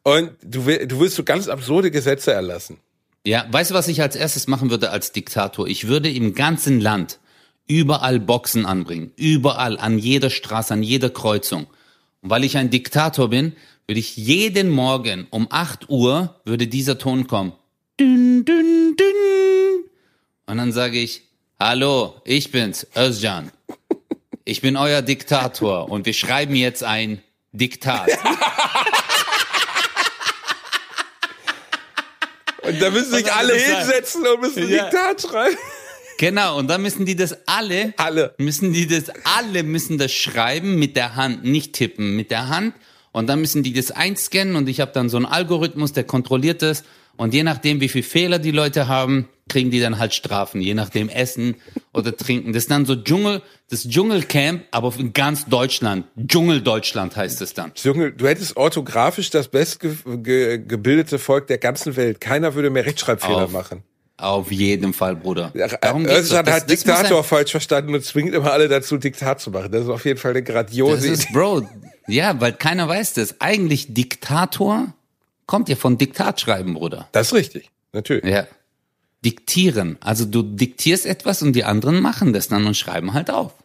[0.04, 2.78] Und du, wär- du wirst so ganz absurde Gesetze erlassen.
[3.26, 5.68] Ja, weißt du, was ich als erstes machen würde als Diktator?
[5.68, 7.20] Ich würde im ganzen Land
[7.68, 9.12] überall Boxen anbringen.
[9.16, 11.66] Überall, an jeder Straße, an jeder Kreuzung.
[12.22, 13.54] Und weil ich ein Diktator bin,
[13.88, 17.54] würde ich jeden Morgen um 8 Uhr würde dieser Ton kommen.
[18.00, 19.84] Dün, dün, dün.
[20.48, 21.22] Und dann sage ich,
[21.60, 23.52] hallo, ich bin's, Özcan.
[24.44, 27.22] Ich bin euer Diktator und wir schreiben jetzt ein
[27.52, 28.10] Diktat.
[32.62, 33.78] Und da müssen sich alle sein.
[33.78, 34.86] hinsetzen und müssen ein Ja.
[34.90, 35.56] Diktat schreiben.
[36.18, 38.34] Genau, und dann müssen die das alle, Alle.
[38.40, 39.04] müssen die das,
[39.38, 42.74] alle müssen das schreiben mit der Hand, nicht tippen, mit der Hand.
[43.16, 46.62] Und dann müssen die das einscannen und ich habe dann so einen Algorithmus, der kontrolliert
[46.62, 46.84] das.
[47.16, 50.74] Und je nachdem, wie viel Fehler die Leute haben, kriegen die dann halt Strafen, je
[50.74, 51.56] nachdem Essen
[51.94, 52.52] oder Trinken.
[52.52, 56.08] Das ist dann so Dschungel, das Dschungelcamp, aber in ganz Deutschland.
[56.28, 57.72] Dschungeldeutschland heißt es dann.
[57.82, 62.20] Junge, du hättest orthografisch das bestgebildete Volk der ganzen Welt.
[62.20, 63.52] Keiner würde mehr Rechtschreibfehler Auf.
[63.54, 63.84] machen.
[64.18, 65.54] Auf jeden Fall, Bruder.
[65.82, 66.40] Darum geht's doch.
[66.40, 69.72] Özcan Das- hat das Diktator falsch verstanden und zwingt immer alle dazu, Diktat zu machen.
[69.72, 71.66] Das ist auf jeden Fall eine Das grandiose ist, Bro,
[72.08, 73.42] ja, weil keiner weiß das.
[73.42, 74.94] Eigentlich Diktator
[75.46, 77.08] kommt ja von Diktat schreiben, Bruder.
[77.12, 78.26] Das ist richtig, natürlich.
[78.26, 78.48] Ja.
[79.24, 79.98] Diktieren.
[80.02, 83.54] Also du diktierst etwas und die anderen machen das dann und schreiben halt auf.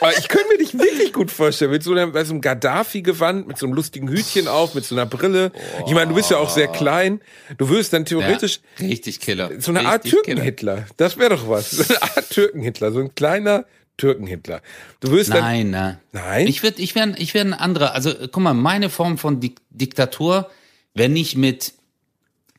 [0.00, 3.58] Aber ich könnte mir dich wirklich gut vorstellen, mit so einem, so einem Gaddafi-Gewand, mit
[3.58, 5.52] so einem lustigen Hütchen auf, mit so einer Brille.
[5.86, 7.20] Ich meine, du bist ja auch sehr klein.
[7.56, 9.50] Du würdest dann theoretisch ja, richtig Killer.
[9.58, 10.36] so eine Art Richtig Killer.
[10.36, 10.86] Türkenhitler.
[10.96, 11.70] Das wäre doch was.
[11.70, 12.92] So eine Art Türkenhitler.
[12.92, 13.64] So ein kleiner
[13.96, 14.62] Türkenhitler.
[15.00, 15.98] Du wirst dann, Nein, nein.
[16.12, 16.46] Nein?
[16.46, 17.94] Ich würde, ich wäre, ich wäre ein anderer.
[17.94, 20.50] Also, guck mal, meine Form von Dik Diktatur
[20.94, 21.72] wäre nicht mit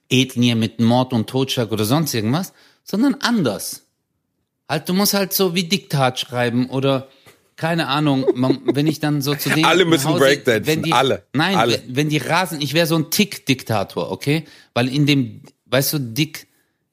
[0.09, 3.83] Ethnie, mit Mord und Totschlag oder sonst irgendwas, sondern anders.
[4.69, 7.07] Halt, du musst halt so wie Diktat schreiben oder
[7.55, 10.93] keine Ahnung, man, wenn ich dann so zu denen Alle müssen Hause- Breakdancen, wenn die,
[10.93, 11.81] alle, Nein, alle.
[11.87, 14.45] Wenn, wenn die rasen, ich wäre so ein Tick-Diktator, okay?
[14.73, 16.47] Weil in dem, weißt du, Dick,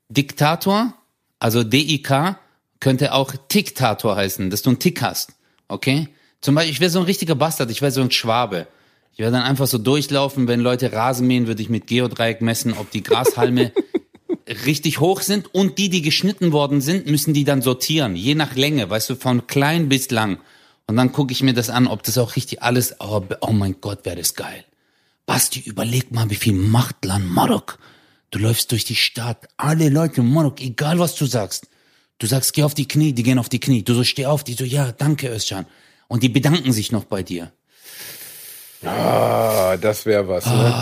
[0.09, 0.95] Diktator,
[1.39, 2.39] also D-I-K,
[2.85, 5.33] könnte auch Diktator heißen, dass du einen Tick hast,
[5.69, 6.11] okay?
[6.43, 8.67] Zum Beispiel, ich wäre so ein richtiger Bastard, ich wäre so ein Schwabe.
[9.15, 12.75] Ich wäre dann einfach so durchlaufen, wenn Leute Rasen mähen, würde ich mit Geodreieck messen,
[12.75, 13.73] ob die Grashalme
[14.67, 18.55] richtig hoch sind und die, die geschnitten worden sind, müssen die dann sortieren, je nach
[18.55, 20.37] Länge, weißt du, von klein bis lang.
[20.87, 23.77] Und dann gucke ich mir das an, ob das auch richtig alles, oh, oh mein
[23.81, 24.63] Gott, wäre das geil.
[25.25, 27.79] Basti, überleg mal, wie viel Machtland Marok.
[28.31, 31.69] Du läufst durch die Stadt, alle Leute in Marok, egal was du sagst.
[32.25, 33.83] Du sagst, geh auf die Knie, die gehen auf die Knie.
[33.83, 35.67] Du so, steh auf, die so, ja, danke, Özcan.
[36.09, 37.53] Und die bedanken sich noch bei dir.
[38.83, 40.47] ah, das wäre was.
[40.47, 40.75] Ne?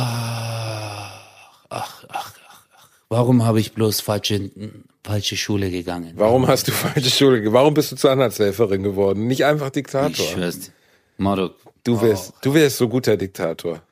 [3.09, 4.53] Warum habe ich bloß falsche,
[5.03, 6.13] falsche Schule gegangen?
[6.15, 7.43] Warum hast du falsche Schule?
[7.43, 9.27] ge- Warum bist du Zahnarzthelferin geworden?
[9.27, 10.25] Nicht einfach Ich Diktator.
[10.25, 10.61] schwör's.
[10.61, 10.73] dir.
[11.19, 13.83] Marok, Du wärst, du wärst so guter Diktator.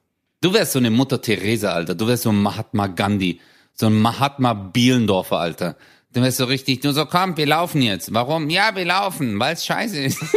[0.41, 1.97] Du wärst so eine Mutter Teresa, Alter.
[1.97, 3.41] Du wärst so ein Mahatma Gandhi.
[3.75, 5.77] So ein Mahatma Bielendorfer, Alter.
[6.13, 8.13] Du wärst so richtig, du so, komm, wir laufen jetzt.
[8.13, 8.51] Warum?
[8.51, 10.19] Ja, wir laufen, weil es scheiße ist.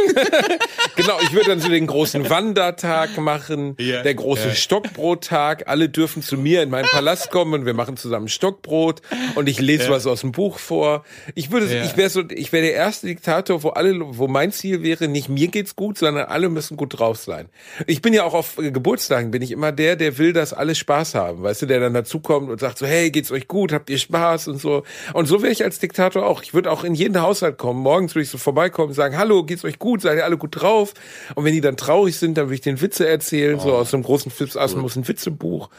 [0.96, 4.02] Genau, ich würde dann so den großen Wandertag machen, Ja.
[4.04, 5.64] der große Stockbrottag.
[5.66, 9.02] Alle dürfen zu mir in meinen Palast kommen und wir machen zusammen Stockbrot
[9.34, 11.04] und ich lese was aus dem Buch vor.
[11.34, 14.84] Ich würde, ich wäre so, ich wäre der erste Diktator, wo alle, wo mein Ziel
[14.84, 17.48] wäre, nicht mir geht's gut, sondern alle müssen gut drauf sein.
[17.88, 21.16] Ich bin ja auch auf Geburtstagen bin ich immer der, der will, dass alle Spaß
[21.16, 23.98] haben, weißt du, der dann dazukommt und sagt so, hey, geht's euch gut, habt ihr
[23.98, 24.84] Spaß und so.
[25.12, 26.42] Und so wäre ich ich als Diktator auch.
[26.42, 29.44] Ich würde auch in jeden Haushalt kommen, morgens würde ich so vorbeikommen und sagen, hallo,
[29.44, 30.02] geht's euch gut?
[30.02, 30.94] Seid ihr alle gut drauf?
[31.34, 34.02] Und wenn die dann traurig sind, dann würde ich den Witze erzählen, so aus einem
[34.02, 35.70] großen Fips Asmus ein Witzebuch.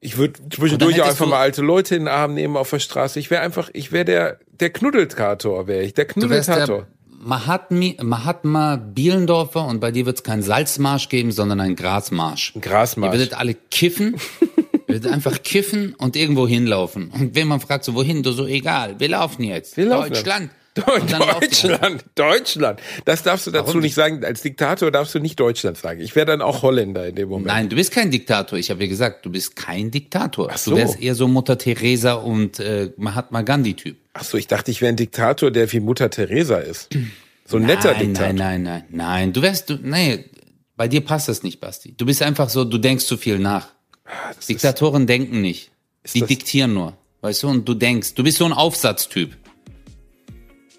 [0.00, 3.20] Ich würde zwischendurch auch einfach mal alte Leute in den Arm nehmen auf der Straße.
[3.20, 5.94] Ich wäre einfach, ich wäre der, der Knuddeltator, wäre ich.
[5.94, 6.86] Der der
[7.24, 12.52] Mahatmi, Mahatma Bielendorfer und bei dir wird es keinen Salzmarsch geben, sondern einen Grasmarsch.
[12.56, 13.12] Ihr Grasmarsch.
[13.12, 14.48] werdet alle kiffen, ihr
[15.06, 17.10] einfach kiffen und irgendwo hinlaufen.
[17.10, 19.76] Und wenn man fragt, so wohin, du so, egal, wir laufen jetzt.
[19.76, 20.50] Wir laufen Deutschland.
[20.74, 22.80] Deutschland, Deutschland.
[23.04, 24.24] Das darfst du dazu Warum nicht sagen.
[24.24, 26.00] Als Diktator darfst du nicht Deutschland sagen.
[26.00, 27.48] Ich wäre dann auch Holländer in dem Moment.
[27.48, 28.58] Nein, du bist kein Diktator.
[28.58, 30.50] Ich habe ja gesagt, du bist kein Diktator.
[30.56, 30.70] so.
[30.70, 33.96] Du wärst eher so Mutter Teresa und äh, Mahatma Gandhi Typ.
[34.14, 36.88] Ach so, ich dachte, ich wäre ein Diktator, der wie Mutter Teresa ist.
[37.44, 38.32] So ein netter nein, Diktator.
[38.32, 39.32] nein, nein, nein, nein.
[39.34, 40.24] Du wärst, du, nee,
[40.76, 41.94] bei dir passt das nicht, Basti.
[41.96, 43.68] Du bist einfach so, du denkst zu viel nach.
[44.48, 45.70] Diktatoren denken nicht.
[46.12, 46.96] Die das- diktieren nur.
[47.20, 49.36] Weißt du, und du denkst, du bist so ein Aufsatztyp.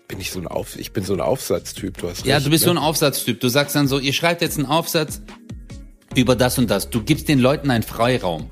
[0.09, 2.49] Bin ich so ein Auf, ich bin so ein Aufsatztyp, du hast Ja, recht, du
[2.51, 2.65] bist ne?
[2.65, 3.39] so ein Aufsatztyp.
[3.39, 5.21] Du sagst dann so, ihr schreibt jetzt einen Aufsatz
[6.15, 6.89] über das und das.
[6.89, 8.49] Du gibst den Leuten einen Freiraum.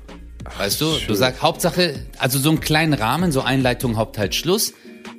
[0.58, 4.72] Weißt du, du sagst Hauptsache, also so einen kleinen Rahmen, so Einleitung, Hauptteil, Schluss.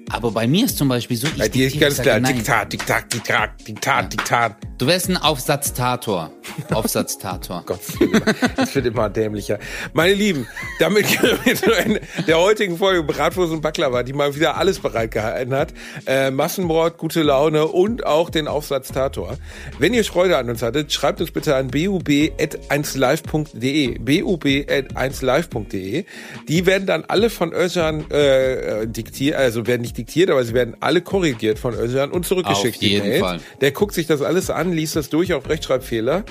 [0.10, 2.20] Aber bei mir ist zum Beispiel so, ich Bei dir ist ganz klar.
[2.20, 4.56] Diktat, Diktat, Diktat, Diktat, Diktat.
[4.78, 6.32] Du wärst ein Aufsatztator.
[6.74, 7.64] Aufsatztator.
[7.66, 7.80] Gott,
[8.56, 9.60] das wird, immer, dämlicher.
[9.94, 10.48] Meine Lieben,
[10.80, 14.80] damit gehen wir zu Ende der heutigen Folge Bratwurst und Baklava, die mal wieder alles
[14.80, 15.74] bereitgehalten hat.
[16.06, 19.38] Äh, Massenmord, gute Laune und auch den Aufsatz Tator.
[19.80, 26.06] Wenn ihr Freude an uns hattet, schreibt uns bitte an bub.1live.de bub.1live.de
[26.48, 30.76] Die werden dann alle von Özcan äh, diktiert, also werden nicht diktiert, aber sie werden
[30.80, 32.78] alle korrigiert von Özcan und zurückgeschickt.
[32.78, 33.20] Auf jeden.
[33.20, 33.40] Fall.
[33.62, 36.24] Der guckt sich das alles an, liest das durch auf Rechtschreibfehler.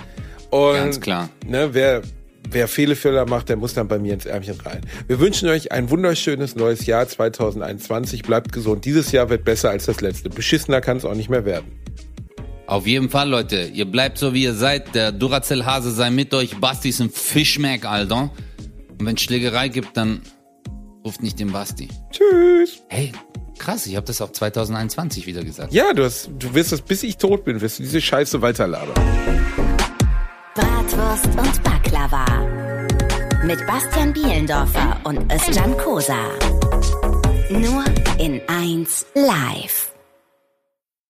[0.51, 1.31] Und Ganz klar.
[1.47, 2.03] Ne, wer,
[2.51, 4.81] wer viele Fehler macht, der muss dann bei mir ins Ärmchen rein.
[5.07, 8.23] Wir wünschen euch ein wunderschönes neues Jahr 2021.
[8.23, 8.85] Bleibt gesund.
[8.85, 10.29] Dieses Jahr wird besser als das letzte.
[10.29, 11.73] Beschissener kann es auch nicht mehr werden.
[12.67, 13.71] Auf jeden Fall, Leute.
[13.73, 14.95] Ihr bleibt so, wie ihr seid.
[14.95, 16.57] Der Duracell-Hase sei mit euch.
[16.59, 18.31] Basti ist ein Fischmeck, Alter.
[18.99, 20.23] Und wenn es Schlägerei gibt, dann
[21.05, 21.89] ruft nicht den Basti.
[22.11, 22.83] Tschüss.
[22.89, 23.13] Hey,
[23.63, 25.73] krass, ich habe das auch 2021 wieder gesagt.
[25.73, 28.95] Ja, du, hast, du wirst das, bis ich tot bin, wirst du diese Scheiße weiterlabern.
[30.55, 32.25] Bratwurst und Baklava.
[33.45, 36.19] Mit Bastian Bielendorfer und Özcan Kosa.
[37.51, 37.85] Nur
[38.19, 39.92] in 1 live.